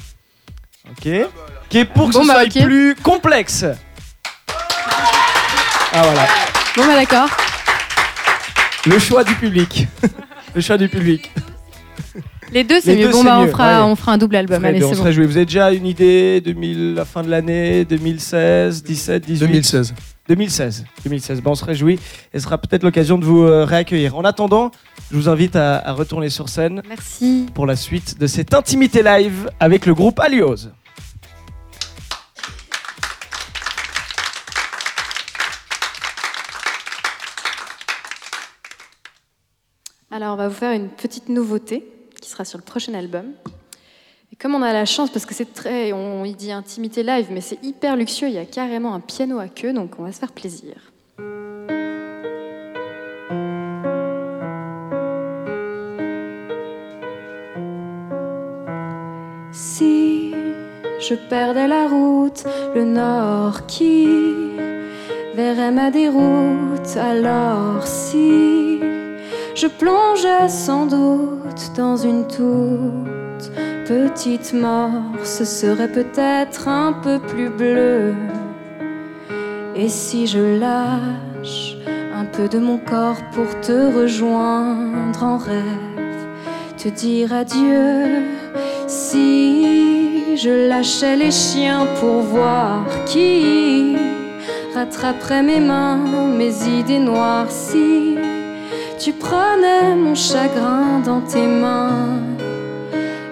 [0.90, 1.08] Ok.
[1.68, 2.64] Qui est pour que Bon, ce bah, soit ok.
[2.66, 3.64] plus complexe?
[5.92, 6.26] Ah voilà.
[6.76, 7.28] Bon, bah d'accord.
[8.86, 9.86] Le choix du public.
[10.54, 11.30] Le choix du public.
[12.52, 13.06] Les deux, c'est mieux.
[13.06, 13.90] deux, Bon, bah, on fera, ouais.
[13.90, 14.64] on fera un double album.
[14.64, 14.94] Allez, on bon.
[14.94, 19.94] Vous avez déjà une idée 2000, la fin de l'année 2016, 17, 18 2016.
[20.28, 20.84] 2016.
[21.04, 21.40] 2016.
[21.42, 21.94] Bon, on se réjouit
[22.32, 24.16] et ce sera peut-être l'occasion de vous euh, réaccueillir.
[24.16, 24.70] En attendant,
[25.10, 27.46] je vous invite à, à retourner sur scène Merci.
[27.54, 30.68] pour la suite de cette intimité live avec le groupe Alios.
[40.10, 41.84] Alors, on va vous faire une petite nouveauté
[42.20, 43.32] qui sera sur le prochain album.
[44.32, 47.28] Et comme on a la chance, parce que c'est très, on y dit intimité live,
[47.30, 50.12] mais c'est hyper luxueux, il y a carrément un piano à queue, donc on va
[50.12, 50.74] se faire plaisir.
[59.52, 60.32] Si
[61.00, 64.08] je perdais la route, le nord qui
[65.34, 68.80] verrait ma déroute, alors si
[69.54, 73.25] je plongeais sans doute dans une toute
[73.86, 74.90] petite mort,
[75.22, 78.14] ce serait peut-être un peu plus bleu.
[79.76, 81.76] Et si je lâche
[82.14, 85.62] un peu de mon corps pour te rejoindre en rêve,
[86.76, 88.24] te dire adieu,
[88.88, 93.96] si je lâchais les chiens pour voir qui
[94.74, 95.98] rattraperait mes mains,
[96.36, 98.16] mes idées noires, si
[98.98, 102.35] tu prenais mon chagrin dans tes mains.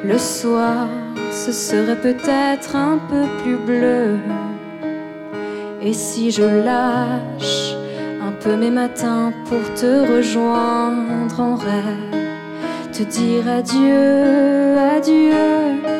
[0.06, 0.86] Le soir,
[1.30, 4.18] ce serait peut-être un peu plus bleu.
[5.80, 7.74] Et si je lâche
[8.22, 12.22] un peu mes matins pour te rejoindre en rêve,
[12.92, 15.93] te dire adieu, adieu.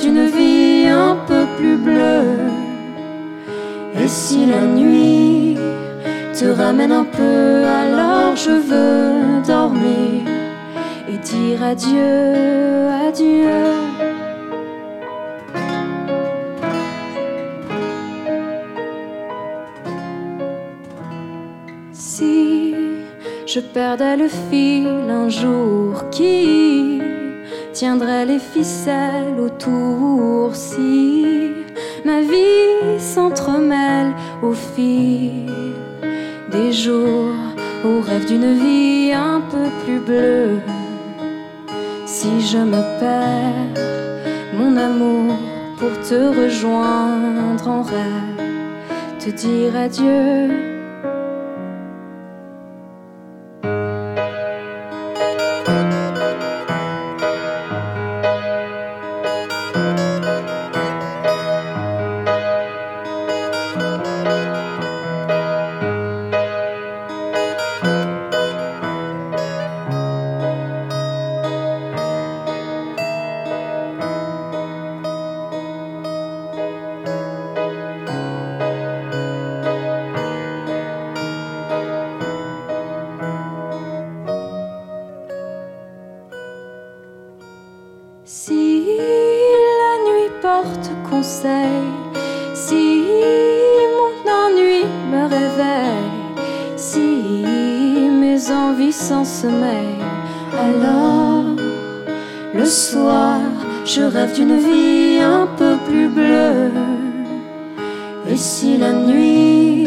[0.00, 2.38] D'une vie un peu plus bleue.
[4.00, 5.56] Et si la nuit
[6.32, 10.22] te ramène un peu, alors je veux dormir
[11.08, 13.50] et dire adieu, adieu.
[21.92, 22.74] Si
[23.46, 26.91] je perdais le fil un jour, qui
[27.82, 31.26] tiendrait les ficelles autour si
[32.04, 35.50] ma vie s'entremêle au fil
[36.52, 37.34] des jours
[37.84, 40.60] au rêve d'une vie un peu plus bleue.
[42.06, 43.82] Si je me perds,
[44.54, 45.34] mon amour,
[45.76, 48.46] pour te rejoindre en rêve,
[49.18, 50.71] te dire adieu.
[104.00, 106.70] D'une vie un peu plus bleue.
[108.26, 109.86] Et si la nuit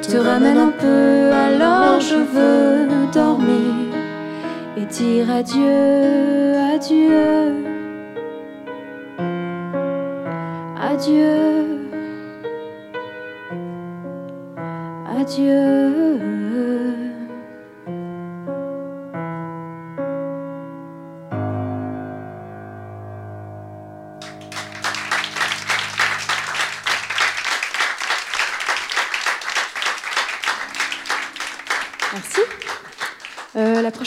[0.00, 3.74] te ramène un peu, alors je veux dormir
[4.78, 7.67] et dire adieu, adieu,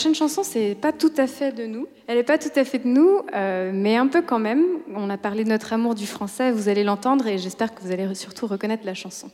[0.02, 1.86] prochaine chanson, c'est pas tout à fait de nous.
[2.08, 4.64] Elle n'est pas tout à fait de nous, euh, mais un peu quand même.
[4.96, 7.92] On a parlé de notre amour du français, vous allez l'entendre et j'espère que vous
[7.92, 9.30] allez surtout reconnaître la chanson.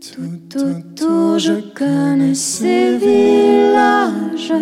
[0.00, 4.52] Tout autour, je connais ces villages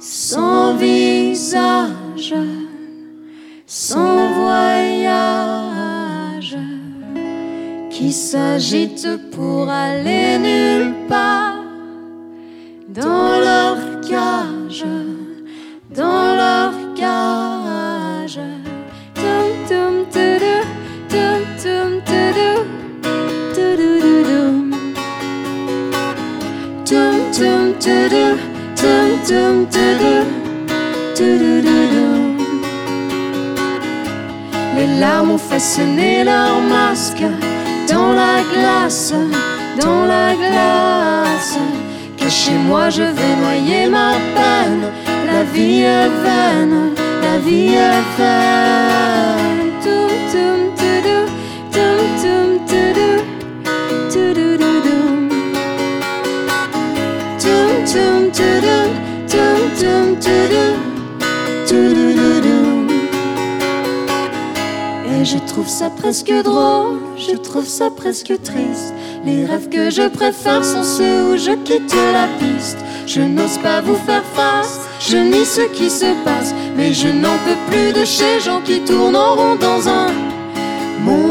[0.00, 2.34] sans visage,
[3.66, 5.69] sans voyage
[8.00, 11.62] qui s'agitent pour aller nulle part.
[12.88, 14.86] Dans leur cage,
[15.94, 18.40] dans leur cage.
[34.76, 37.24] Les larmes ont façonné leur masque
[38.00, 39.12] dans la glace,
[39.82, 41.58] dans la glace.
[42.28, 44.84] chez moi je vais noyer ma peine.
[45.30, 46.94] La vie est vaine,
[47.26, 49.70] la vie est vaine.
[65.12, 68.94] Et je trouve ça presque drôle je trouve ça presque triste.
[69.24, 72.78] Les rêves que je préfère sont ceux où je quitte la piste.
[73.06, 77.36] Je n'ose pas vous faire face, je nie ce qui se passe, mais je n'en
[77.44, 80.06] peux plus de ces gens qui tournent en rond dans un
[81.04, 81.29] monde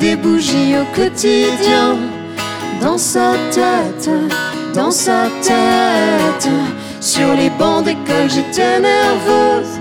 [0.00, 1.96] des bougies au quotidien.
[2.80, 4.10] Dans sa tête,
[4.74, 6.48] dans sa tête.
[7.00, 9.78] Sur les bancs d'école, j'étais nerveuse.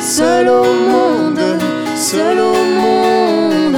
[0.00, 1.60] Seule au monde,
[1.94, 3.76] seule au monde.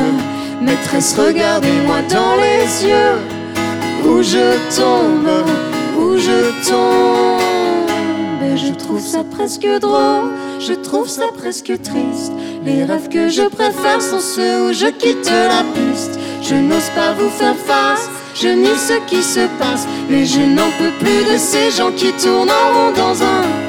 [0.62, 3.16] Maîtresse, regardez-moi dans les yeux.
[4.06, 5.44] Où je tombe,
[5.98, 7.40] où je tombe.
[8.42, 10.30] Et je trouve ça presque drôle,
[10.60, 12.32] je trouve ça presque triste.
[12.64, 16.18] Les rêves que je préfère sont ceux où je quitte la piste.
[16.42, 19.86] Je n'ose pas vous faire face, je nie ce qui se passe.
[20.08, 23.59] Mais je n'en peux plus de ces gens qui tournent en rond dans un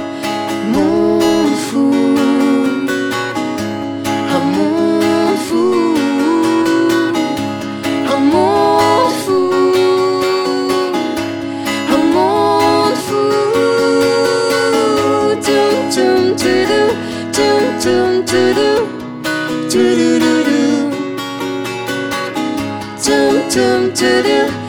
[23.96, 24.61] to do.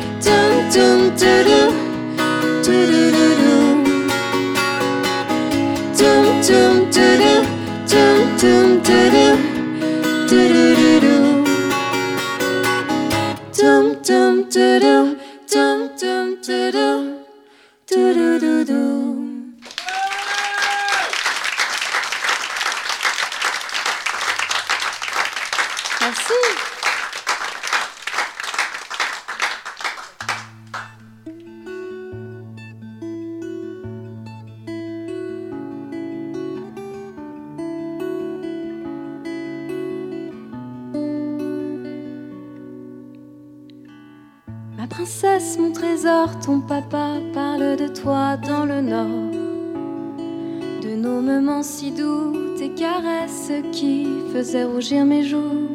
[53.71, 55.69] Qui faisaient rougir mes joues.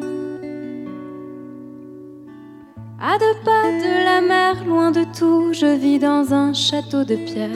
[3.00, 7.14] À deux pas de la mer, loin de tout, je vis dans un château de
[7.14, 7.48] pierre.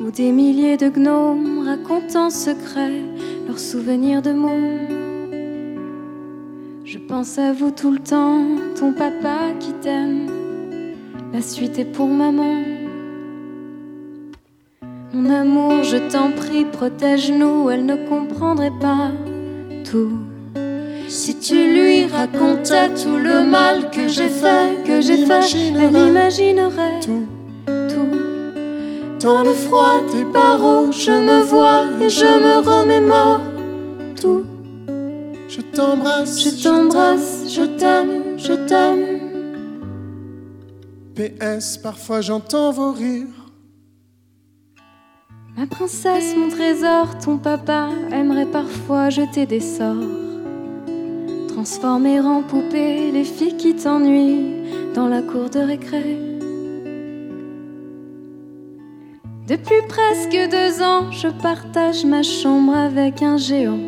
[0.00, 3.02] Où des milliers de gnomes racontent en secret
[3.46, 5.00] leurs souvenirs de mômes.
[6.84, 8.44] Je pense à vous tout le temps,
[8.78, 10.28] ton papa qui t'aime.
[11.32, 12.69] La suite est pour maman.
[15.30, 19.10] Amour, je t'en prie, protège-nous, elle ne comprendrait pas
[19.90, 20.18] tout.
[21.08, 25.40] Si tu lui racontais tout le mal que j'ai fait, que j'ai fait,
[25.76, 27.26] elle imaginerait Tout.
[27.66, 29.20] tout.
[29.20, 33.40] Dans le froid des barreaux, je me vois et je me remémore
[34.20, 34.44] tout.
[35.48, 39.20] Je t'embrasse, Je t'embrasse, je t'aime, je t'aime.
[41.16, 43.39] PS, parfois j'entends vos rires.
[45.60, 50.08] Ma princesse, mon trésor, ton papa aimerait parfois jeter des sorts.
[51.48, 56.16] Transformer en poupée les filles qui t'ennuient dans la cour de récré.
[59.46, 63.84] Depuis presque deux ans, je partage ma chambre avec un géant.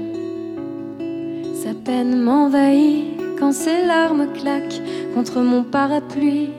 [1.54, 4.82] Sa peine m'envahit quand ses larmes claquent
[5.14, 6.50] contre mon parapluie.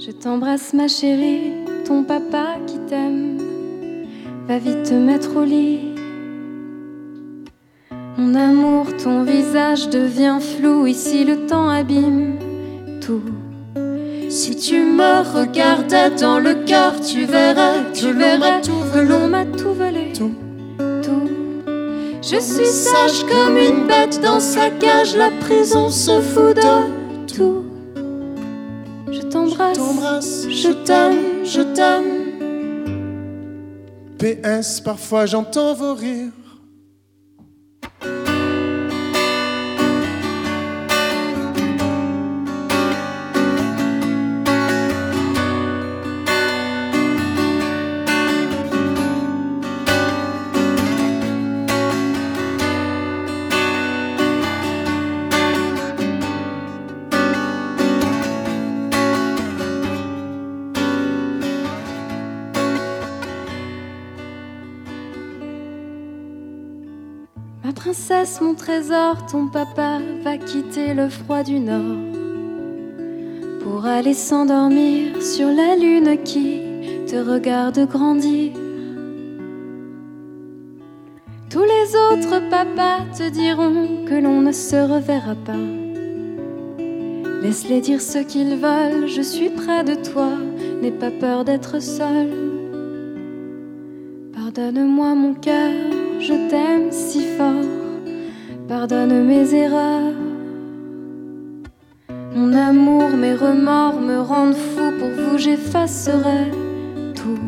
[0.00, 1.61] Je t'embrasse ma chérie,
[1.92, 3.36] ton papa qui t'aime
[4.48, 5.94] va vite te mettre au lit.
[8.16, 12.38] Mon amour, ton visage devient flou, ici le temps abîme
[13.04, 13.28] tout.
[14.30, 19.74] Si tu me regardais dans le cœur, tu verrais, tu verrais que l'on m'a tout
[19.74, 20.34] volé, Tout.
[21.02, 21.28] tout.
[22.22, 27.64] Je suis sage comme une bête dans sa cage, la prison se fout de tout.
[29.10, 32.22] Je T'embrasse, Je t'aime, je t'aime.
[34.18, 36.30] PS, parfois j'entends vos rires.
[68.40, 71.98] Mon trésor, ton papa va quitter le froid du nord
[73.62, 76.60] pour aller s'endormir sur la lune qui
[77.08, 78.52] te regarde grandir.
[81.50, 85.66] Tous les autres papas te diront que l'on ne se reverra pas.
[87.42, 90.30] Laisse-les dire ce qu'ils veulent, je suis près de toi,
[90.80, 92.28] n'aie pas peur d'être seul.
[94.32, 95.72] Pardonne-moi mon cœur,
[96.20, 97.81] je t'aime si fort.
[98.74, 100.14] Pardonne mes erreurs.
[102.34, 104.86] Mon amour, mes remords me rendent fou.
[104.98, 106.50] Pour vous, j'effacerai
[107.14, 107.44] tout.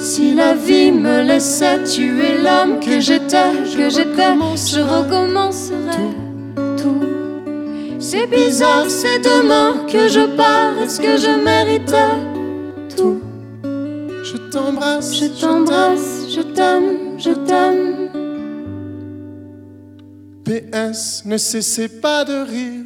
[0.00, 4.34] Si la vie me laissait tuer l'homme que j'étais, Que j'étais,
[4.72, 6.04] je recommencerai
[6.82, 7.04] tout.
[8.00, 10.76] C'est bizarre, c'est demain que je pars.
[10.82, 12.16] Est-ce que je méritais
[12.96, 13.20] Tout?
[14.24, 18.03] Je t'embrasse, Je t'embrasse, je t'aime, je t'aime.
[20.44, 22.84] PS, ne cessez pas de rire.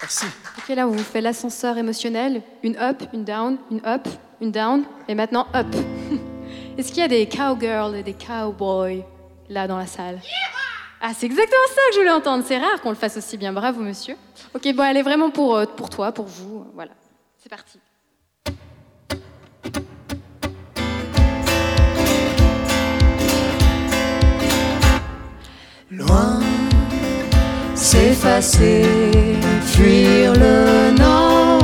[0.00, 0.26] Merci.
[0.56, 2.42] Ok, là, on vous fait l'ascenseur émotionnel.
[2.64, 4.08] Une up, une down, une up,
[4.40, 5.66] une down, et maintenant up.
[6.78, 9.04] Est-ce qu'il y a des cowgirls et des cowboys
[9.48, 10.18] là dans la salle?
[11.00, 12.44] Ah, c'est exactement ça que je voulais entendre.
[12.46, 13.52] C'est rare qu'on le fasse aussi bien.
[13.52, 14.16] Bravo, monsieur.
[14.54, 16.66] Ok, bon, elle est vraiment pour, euh, pour toi, pour vous.
[16.74, 16.90] Voilà.
[17.38, 17.78] C'est parti.
[25.90, 26.40] Loin,
[27.74, 28.84] s'effacer,
[29.62, 31.62] fuir le nord,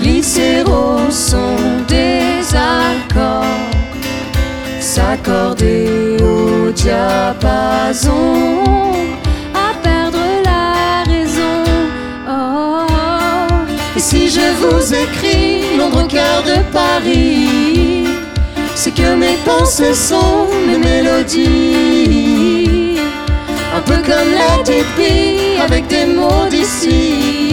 [0.00, 1.56] glisser au son
[1.88, 3.46] des accords,
[4.80, 8.62] s'accorder au diapason,
[9.54, 11.64] à perdre la raison.
[12.28, 12.86] Oh.
[13.96, 18.06] Et si je vous écris Londres au cœur de Paris,
[18.74, 22.68] c'est que mes pensées sont mes mélodies.
[23.76, 27.47] Un peu comme la Be avec des mots d'ici.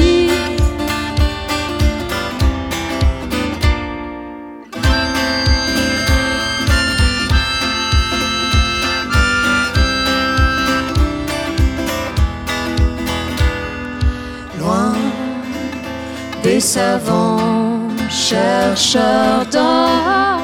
[16.76, 20.42] Des savants chercheurs d'or,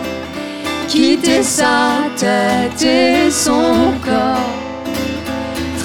[0.88, 4.56] quitter sa tête et son corps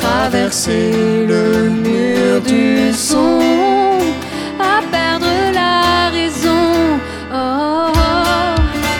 [0.00, 3.40] traverser le mur du son,
[4.60, 7.00] à perdre la raison.
[7.32, 7.90] Oh,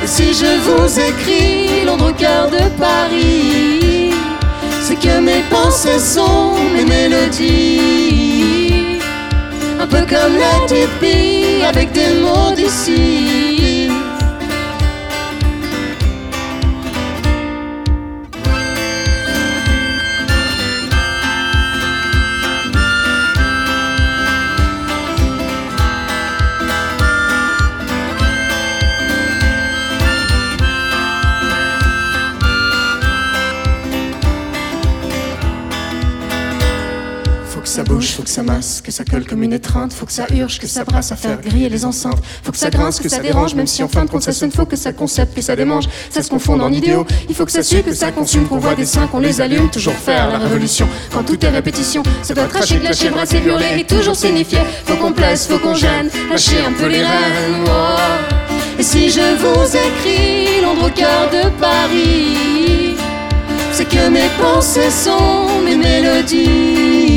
[0.05, 4.15] si je vous écris Londres au cœur de Paris,
[4.83, 8.76] c'est que mes pensées sont mes mélodies.
[9.87, 10.67] Un peu comme la
[11.01, 13.46] Be avec des mots d'ici.
[38.83, 41.41] Que ça colle comme une étreinte, faut que ça urge, que ça brasse à faire
[41.41, 44.11] griller les enceintes, faut que ça grince, que ça dérange, même si en fin de
[44.11, 47.07] compte ça sonne, faut que ça concepte, que ça démange, ça se confond en idéaux,
[47.29, 49.69] il faut que ça sue, que ça consume, qu'on voit des seins, qu'on les allume,
[49.71, 53.85] toujours faire la révolution, quand tout est répétition, ça doit cracher, lâcher, brasser, hurler et
[53.85, 58.79] toujours signifier, faut qu'on plaise, faut qu'on gêne, lâcher un peu les rênes, oh.
[58.79, 62.95] Et si je vous écris Londres au cœur de Paris,
[63.73, 67.16] c'est que mes pensées sont mes mélodies.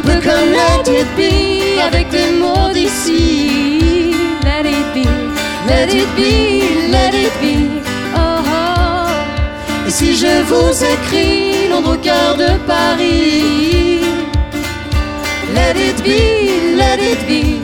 [0.00, 4.14] Un peu comme Let It Be avec des mots d'ici.
[4.42, 5.06] Let it be,
[5.68, 7.82] let it be, let it be.
[8.16, 9.86] Oh, oh.
[9.86, 14.00] Et si je vous écris Londres au cœur de Paris,
[15.54, 17.60] let it be, let it be.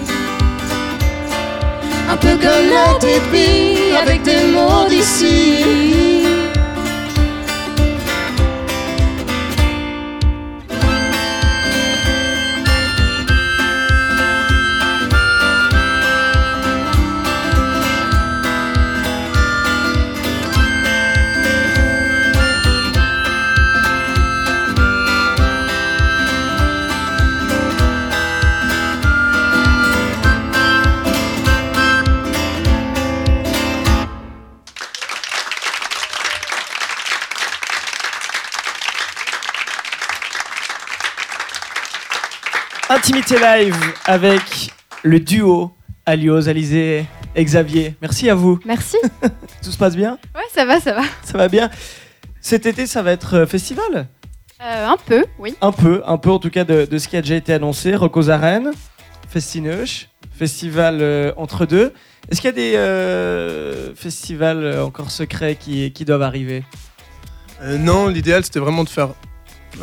[2.11, 6.16] Un peu comme Let It Be avec des mots d'ici.
[42.89, 44.70] Intimité live avec
[45.03, 45.72] le duo
[46.05, 47.97] Alios, Alizé et Xavier.
[48.01, 48.61] Merci à vous.
[48.64, 48.97] Merci.
[49.62, 50.18] Tout se passe bien?
[50.34, 51.03] Ouais, ça va, ça va.
[51.24, 51.68] Ça va bien?
[52.41, 54.07] Cet été, ça va être euh, festival?
[54.62, 55.55] Euh, un peu, oui.
[55.61, 57.95] Un peu, un peu en tout cas de, de ce qui a déjà été annoncé.
[57.97, 58.70] Rock aux arènes,
[59.28, 61.93] Festineuch, festival euh, entre deux.
[62.30, 66.62] Est-ce qu'il y a des euh, festivals encore secrets qui, qui doivent arriver?
[67.62, 69.09] Euh, non, l'idéal c'était vraiment de faire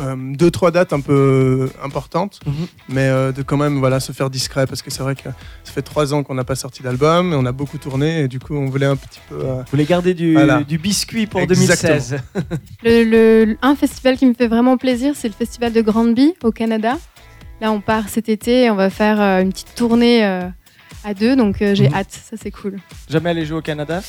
[0.00, 2.52] euh, deux trois dates un peu importantes, Mhm.
[2.88, 5.22] mais euh, de quand même voilà se faire discret parce que c'est vrai que
[5.64, 8.28] ça fait trois ans qu'on n'a pas sorti d'album, et on a beaucoup tourné et
[8.28, 9.36] du coup on voulait un petit peu.
[9.36, 10.62] euh, Vous voulez garder du, Voilà.
[10.62, 11.92] du biscuit pour Exactement.
[11.94, 12.16] 2016
[12.82, 13.04] Le,
[13.44, 16.98] le- un festival qui me fait vraiment plaisir, c'est le festival de Granby au Canada.
[17.60, 20.48] Là, on part cet été et on va faire euh, une petite tournée euh,
[21.04, 21.94] à deux, donc euh, j'ai Mhm.
[21.94, 22.76] hâte, ça c'est cool.
[23.08, 24.02] Jamais aller jouer au Canada?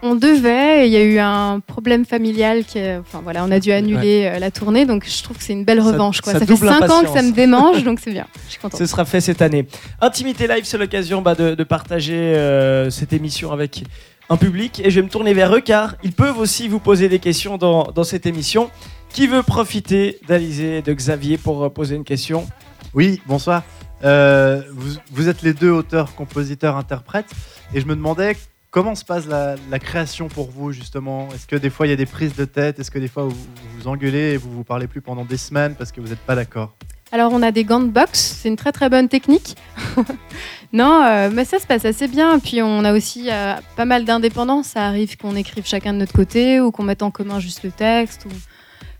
[0.00, 3.58] On devait, il y a eu un problème familial qui, a- enfin voilà, on a
[3.58, 6.20] dû annuler euh, la tournée, donc je trouve que c'est une belle Ça- revanche.
[6.20, 6.32] Quoi.
[6.34, 8.26] ça Ça, fait double 5 ans que ça me démange, donc c'est bien.
[8.46, 8.78] Je suis contente.
[8.78, 9.66] Ce sera fait cette année.
[10.00, 13.82] Intimité Live, c'est l'occasion bah, de, de partager euh, cette émission avec
[14.30, 14.80] un public.
[14.84, 17.56] Et je vais me tourner vers eux car ils peuvent aussi vous poser des questions
[17.58, 18.70] dans, dans cette émission.
[19.12, 22.46] Qui veut profiter d'Alizé et de Xavier pour euh, poser une question?
[22.94, 23.62] Oui, bonsoir.
[24.04, 27.26] Euh, vous, vous êtes les deux auteurs, compositeurs, interprètes,
[27.74, 28.36] et je me demandais
[28.70, 31.28] Comment se passe la, création pour vous justement?
[31.34, 32.78] Est-ce que des fois il y a des prises de tête?
[32.78, 33.36] Est-ce que des fois vous
[33.78, 36.34] vous, engueulez et vous vous parlez plus pendant des semaines parce que vous n'êtes pas
[36.34, 36.74] d'accord?
[37.10, 39.56] Alors on a des gants de boxe, c'est une très très bonne technique.
[40.74, 42.38] non, euh, mais ça se passe assez bien.
[42.38, 44.66] Puis on a aussi euh, pas mal d'indépendance.
[44.66, 47.70] Ça arrive qu'on écrive chacun de notre côté ou qu'on mette en commun juste le
[47.70, 48.26] texte.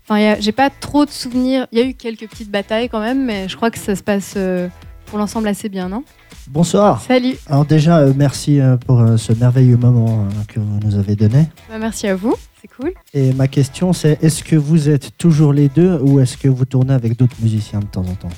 [0.03, 1.67] Enfin, j'ai pas trop de souvenirs.
[1.71, 4.01] Il y a eu quelques petites batailles quand même, mais je crois que ça se
[4.01, 4.67] passe euh,
[5.05, 6.03] pour l'ensemble assez bien, non?
[6.51, 6.99] Bonsoir.
[6.99, 10.95] Salut, Alors déjà, euh, merci euh, pour euh, ce merveilleux moment euh, que vous nous
[10.97, 11.47] avez donné.
[11.69, 12.91] Bah, merci à vous, c'est cool.
[13.13, 16.65] Et ma question, c'est est-ce que vous êtes toujours les deux ou est-ce que vous
[16.65, 18.29] tournez avec d'autres musiciens de temps en temps?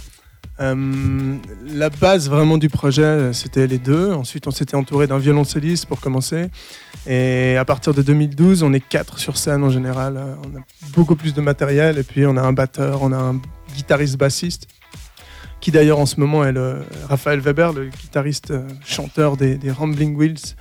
[0.60, 1.36] Euh,
[1.74, 4.12] la base vraiment du projet, c'était les deux.
[4.12, 6.48] Ensuite, on s'était entouré d'un violoncelliste pour commencer.
[7.08, 10.22] Et à partir de 2012, on est quatre sur scène en général.
[10.46, 10.62] On a
[10.94, 11.98] beaucoup plus de matériel.
[11.98, 13.40] Et puis, on a un batteur, on a un
[13.74, 14.68] guitariste bassiste.
[15.62, 19.72] Qui d'ailleurs en ce moment est le Raphaël Weber, le guitariste euh, chanteur des, des
[19.72, 20.56] Rambling Wheels,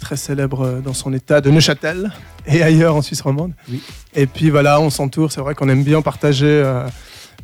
[0.00, 2.10] très célèbre euh, dans son état de Neuchâtel
[2.46, 3.52] et ailleurs en Suisse romande.
[3.70, 3.82] Oui.
[4.14, 5.30] Et puis voilà, on s'entoure.
[5.30, 6.46] C'est vrai qu'on aime bien partager.
[6.46, 6.88] euh,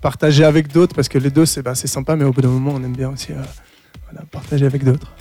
[0.01, 2.49] partager avec d'autres parce que les deux c'est bah, c'est sympa mais au bout d'un
[2.49, 3.37] moment on aime bien aussi euh,
[4.11, 5.13] voilà, partager avec d'autres.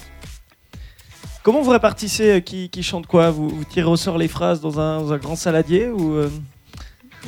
[1.44, 3.30] Comment vous répartissez euh, qui, qui chante quoi?
[3.30, 6.18] Vous, vous tirez au sort les phrases dans un, dans un grand saladier ou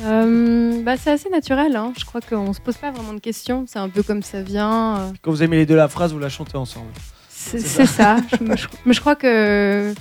[0.02, 1.92] euh, bah, c'est assez naturel, hein.
[1.98, 3.64] je crois qu'on se pose pas vraiment de questions.
[3.68, 4.96] C'est un peu comme ça vient.
[4.98, 5.10] euh.
[5.22, 6.88] quand vous aimez les deux la phrase, vous la chantez ensemble
[7.28, 8.16] C'est C'est c'est ça.
[8.32, 9.94] Je- mais, je, mais je crois que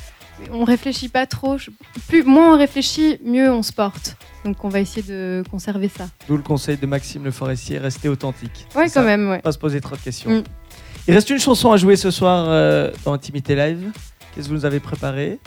[0.52, 1.58] on réfléchit pas trop.
[1.58, 1.70] Je-
[2.08, 4.18] plus, moins on réfléchit, mieux on se porte.
[4.46, 6.08] Donc on va essayer de conserver ça.
[6.28, 8.68] D'où le conseil de Maxime Le Forestier, restez authentique.
[8.76, 9.39] Ouais, C'est ça, quand même, ouais.
[9.39, 10.32] Pas se poser trop de questions.
[10.32, 10.44] Mm.
[11.08, 13.91] Il reste une chanson à jouer ce soir euh, dans Intimité Live.
[14.34, 15.39] Qu'est-ce que vous nous avez préparé?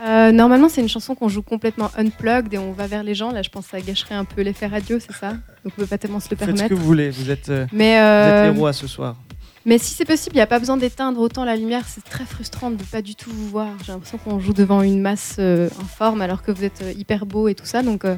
[0.00, 3.32] Euh, normalement, c'est une chanson qu'on joue complètement unplugged et on va vers les gens.
[3.32, 5.30] Là, je pense que ça gâcherait un peu l'effet radio, c'est ça?
[5.64, 6.68] Donc on peut pas tellement se le Faites ce permettre.
[6.68, 9.16] que vous voulez, vous êtes, euh, Mais, vous euh, êtes les rois ce soir.
[9.64, 11.82] mais si c'est possible, il n'y a pas besoin d'éteindre autant la lumière.
[11.88, 13.68] C'est très frustrant de ne pas du tout vous voir.
[13.84, 17.26] J'ai l'impression qu'on joue devant une masse euh, informe alors que vous êtes euh, hyper
[17.26, 17.82] beau et tout ça.
[17.82, 18.14] Donc, euh,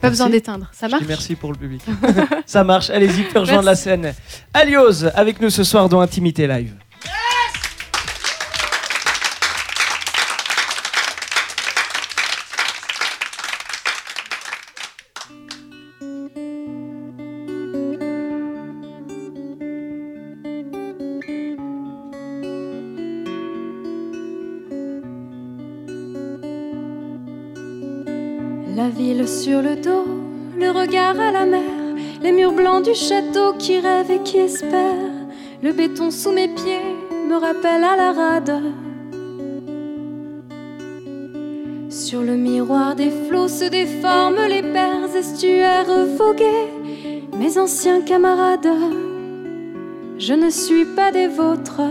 [0.00, 0.10] pas Merci.
[0.14, 0.68] besoin d'éteindre.
[0.72, 1.04] Ça marche?
[1.06, 1.80] merci pour le public.
[2.46, 4.12] Ça marche, allez-y, rejoindre la scène.
[4.52, 6.74] Alios, avec nous ce soir dans Intimité Live.
[28.74, 30.06] La ville sur le dos,
[30.58, 31.60] le regard à la mer,
[32.22, 35.26] les murs blancs du château qui rêvent et qui espèrent.
[35.62, 36.80] Le béton sous mes pieds
[37.28, 38.62] me rappelle à la rade.
[41.90, 46.70] Sur le miroir des flots se déforment les pères estuaires vogués,
[47.38, 48.68] mes anciens camarades.
[50.16, 51.82] Je ne suis pas des vôtres.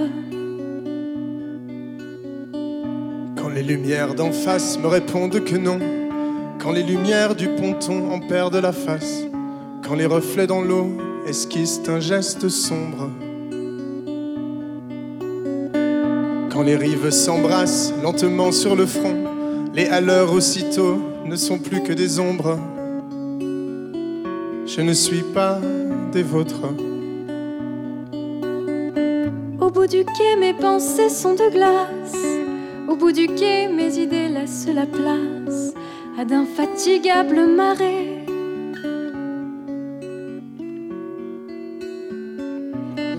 [3.35, 5.79] Quand les lumières d'en face me répondent que non,
[6.61, 9.23] quand les lumières du ponton en perdent la face,
[9.83, 10.89] quand les reflets dans l'eau
[11.25, 13.09] esquissent un geste sombre,
[16.51, 19.15] quand les rives s'embrassent lentement sur le front,
[19.73, 22.59] les haleurs aussitôt ne sont plus que des ombres.
[24.67, 25.59] Je ne suis pas
[26.11, 26.67] des vôtres.
[29.59, 32.15] Au bout du quai, mes pensées sont de glace.
[32.87, 35.40] Au bout du quai, mes idées laissent la place
[36.21, 38.23] à d'infatigables marées.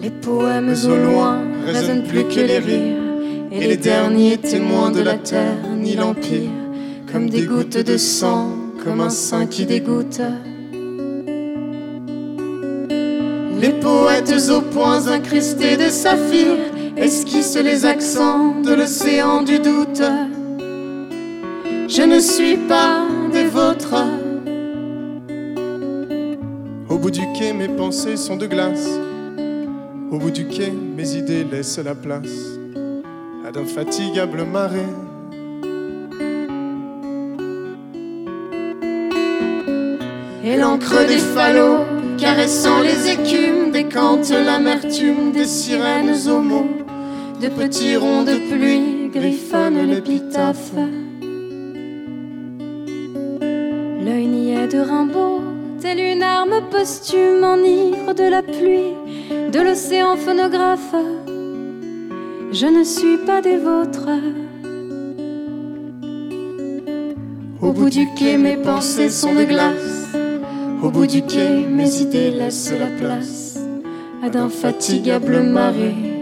[0.01, 3.03] Les poèmes au loin résonnent plus que les rires,
[3.51, 6.51] et les derniers témoins de la terre ni l'empire,
[7.11, 8.51] comme des gouttes de sang,
[8.85, 10.21] comme un sein qui dégoûte.
[13.61, 16.57] Les poètes aux poings incrustés de saphir
[16.97, 20.03] esquissent les accents de l'océan du doute.
[21.95, 24.03] Je ne suis pas des vôtres.
[26.89, 28.89] Au bout du quai, mes pensées sont de glace.
[30.11, 32.31] Au bout du quai, mes idées laissent la place
[33.47, 34.81] à d'infatigables marées.
[40.47, 41.85] Et l'encre des falots,
[42.17, 46.71] caressant les écumes, décante l'amertume des sirènes aux mots.
[47.43, 50.73] De petits ronds de pluie griffonnent l'épitaphe.
[54.71, 55.41] De Rimbaud,
[55.81, 58.95] telle une arme posthume enivre de la pluie,
[59.53, 60.95] de l'océan phonographe.
[62.53, 64.09] Je ne suis pas des vôtres.
[67.61, 70.15] Au bout du quai, mes pensées sont de glace.
[70.83, 73.59] Au bout du quai, mes idées laissent la place
[74.25, 76.13] à d'infatigables marées.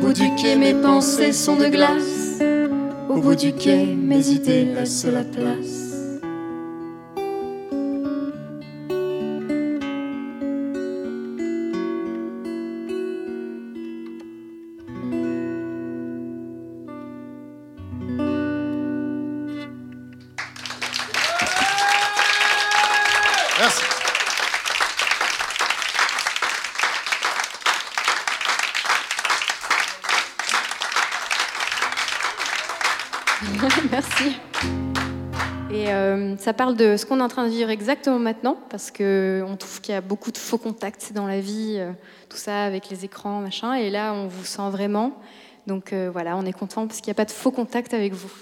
[0.00, 2.19] bout du quai, mes pensées sont de glace.
[3.10, 5.79] Au bout du quai, mes idées laissent la place.
[36.50, 39.80] Ça parle de ce qu'on est en train de vivre exactement maintenant, parce qu'on trouve
[39.80, 41.92] qu'il y a beaucoup de faux contacts dans la vie, euh,
[42.28, 43.74] tout ça avec les écrans, machin.
[43.74, 45.12] Et là, on vous sent vraiment.
[45.68, 48.14] Donc euh, voilà, on est content parce qu'il n'y a pas de faux contacts avec
[48.14, 48.32] vous.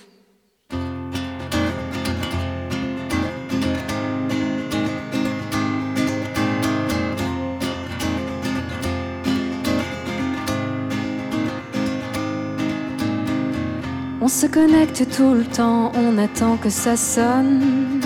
[14.23, 17.98] On se connecte tout le temps, on attend que ça sonne.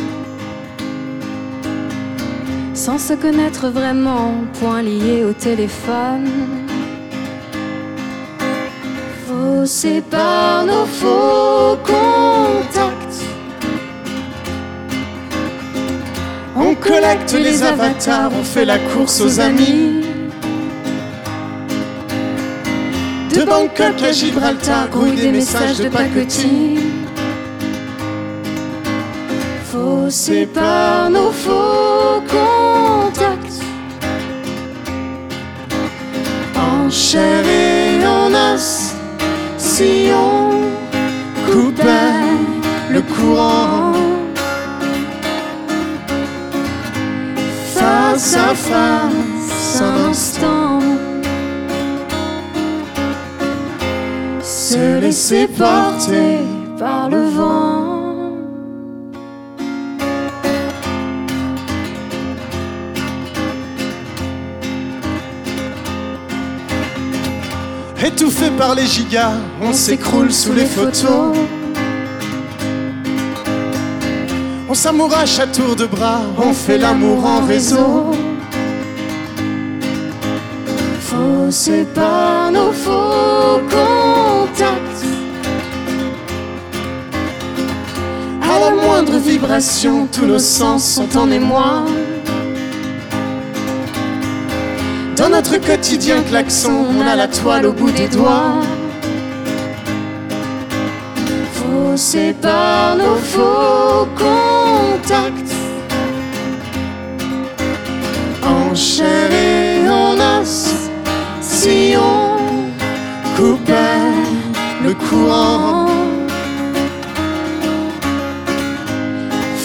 [2.75, 6.27] Sans se connaître vraiment, point lié au téléphone.
[9.27, 13.23] Faussés par nos faux contacts.
[16.57, 20.07] On collecte les avatars, on fait la course aux amis.
[23.35, 26.81] De Bangkok à Gibraltar, grouille des messages de pacotille.
[29.71, 31.92] Faussés par nos faux
[36.93, 38.95] chair et en os,
[39.57, 42.37] si on coupait
[42.91, 43.93] le courant.
[47.75, 50.81] Face à face, un instant.
[54.73, 56.39] se laisser porter
[56.79, 57.92] par le vent.
[68.13, 69.33] Étouffé par les gigas,
[69.63, 71.35] on s'écroule sous les photos.
[74.69, 78.11] On s'amourache à tour de bras, on fait l'amour en réseau.
[81.01, 85.07] Faussés par nos faux contacts.
[88.43, 91.87] À la moindre vibration, tous nos sens sont en émoi.
[95.23, 98.61] Dans notre quotidien klaxon, on a la toile au bout des doigts.
[101.53, 105.55] Faussés par nos faux contacts.
[108.43, 110.91] En chair et en os,
[111.41, 114.11] si on coupait
[114.83, 115.87] le courant.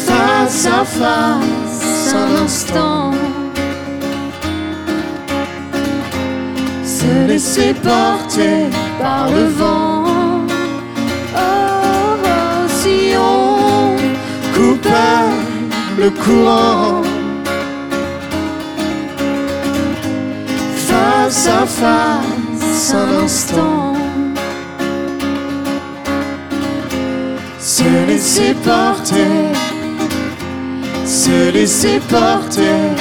[0.05, 2.96] Face à face, un instant.
[7.37, 8.65] Se laisser porter
[8.99, 10.05] par le vent.
[11.35, 11.39] Oh,
[12.25, 13.95] oh, si on
[14.55, 14.89] coupait
[15.99, 17.03] le courant.
[20.87, 23.93] Face à face, un instant.
[27.59, 29.53] Se laisser porter,
[31.05, 32.95] se laisser porter,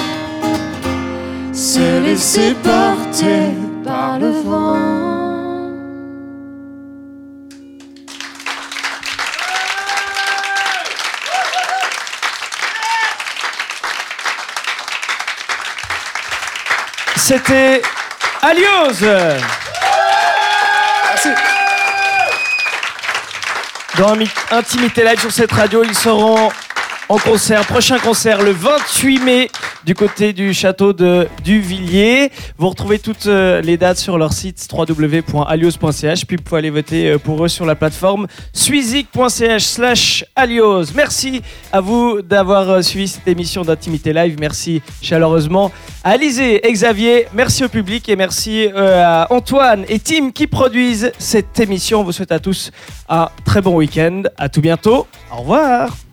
[1.54, 3.65] se laisser porter
[4.18, 4.76] par le vent.
[17.16, 17.82] C'était
[18.42, 19.00] Alios
[21.04, 21.28] Merci.
[23.98, 24.14] Dans
[24.50, 26.50] Intimité Live sur cette radio, ils seront
[27.08, 29.50] en concert, prochain concert le 28 mai
[29.86, 32.32] du côté du château de Duvilliers.
[32.58, 37.12] Vous retrouvez toutes euh, les dates sur leur site www.alios.ch puis vous pouvez aller voter
[37.12, 40.86] euh, pour eux sur la plateforme suizic.ch slash alios.
[40.96, 41.40] Merci
[41.72, 44.36] à vous d'avoir euh, suivi cette émission d'Intimité Live.
[44.40, 45.70] Merci chaleureusement
[46.02, 47.28] à Alizé et Xavier.
[47.32, 52.00] Merci au public et merci à Antoine et Tim qui produisent cette émission.
[52.00, 52.72] On vous souhaite à tous
[53.08, 54.22] un très bon week-end.
[54.36, 55.06] À tout bientôt.
[55.30, 56.05] Au revoir.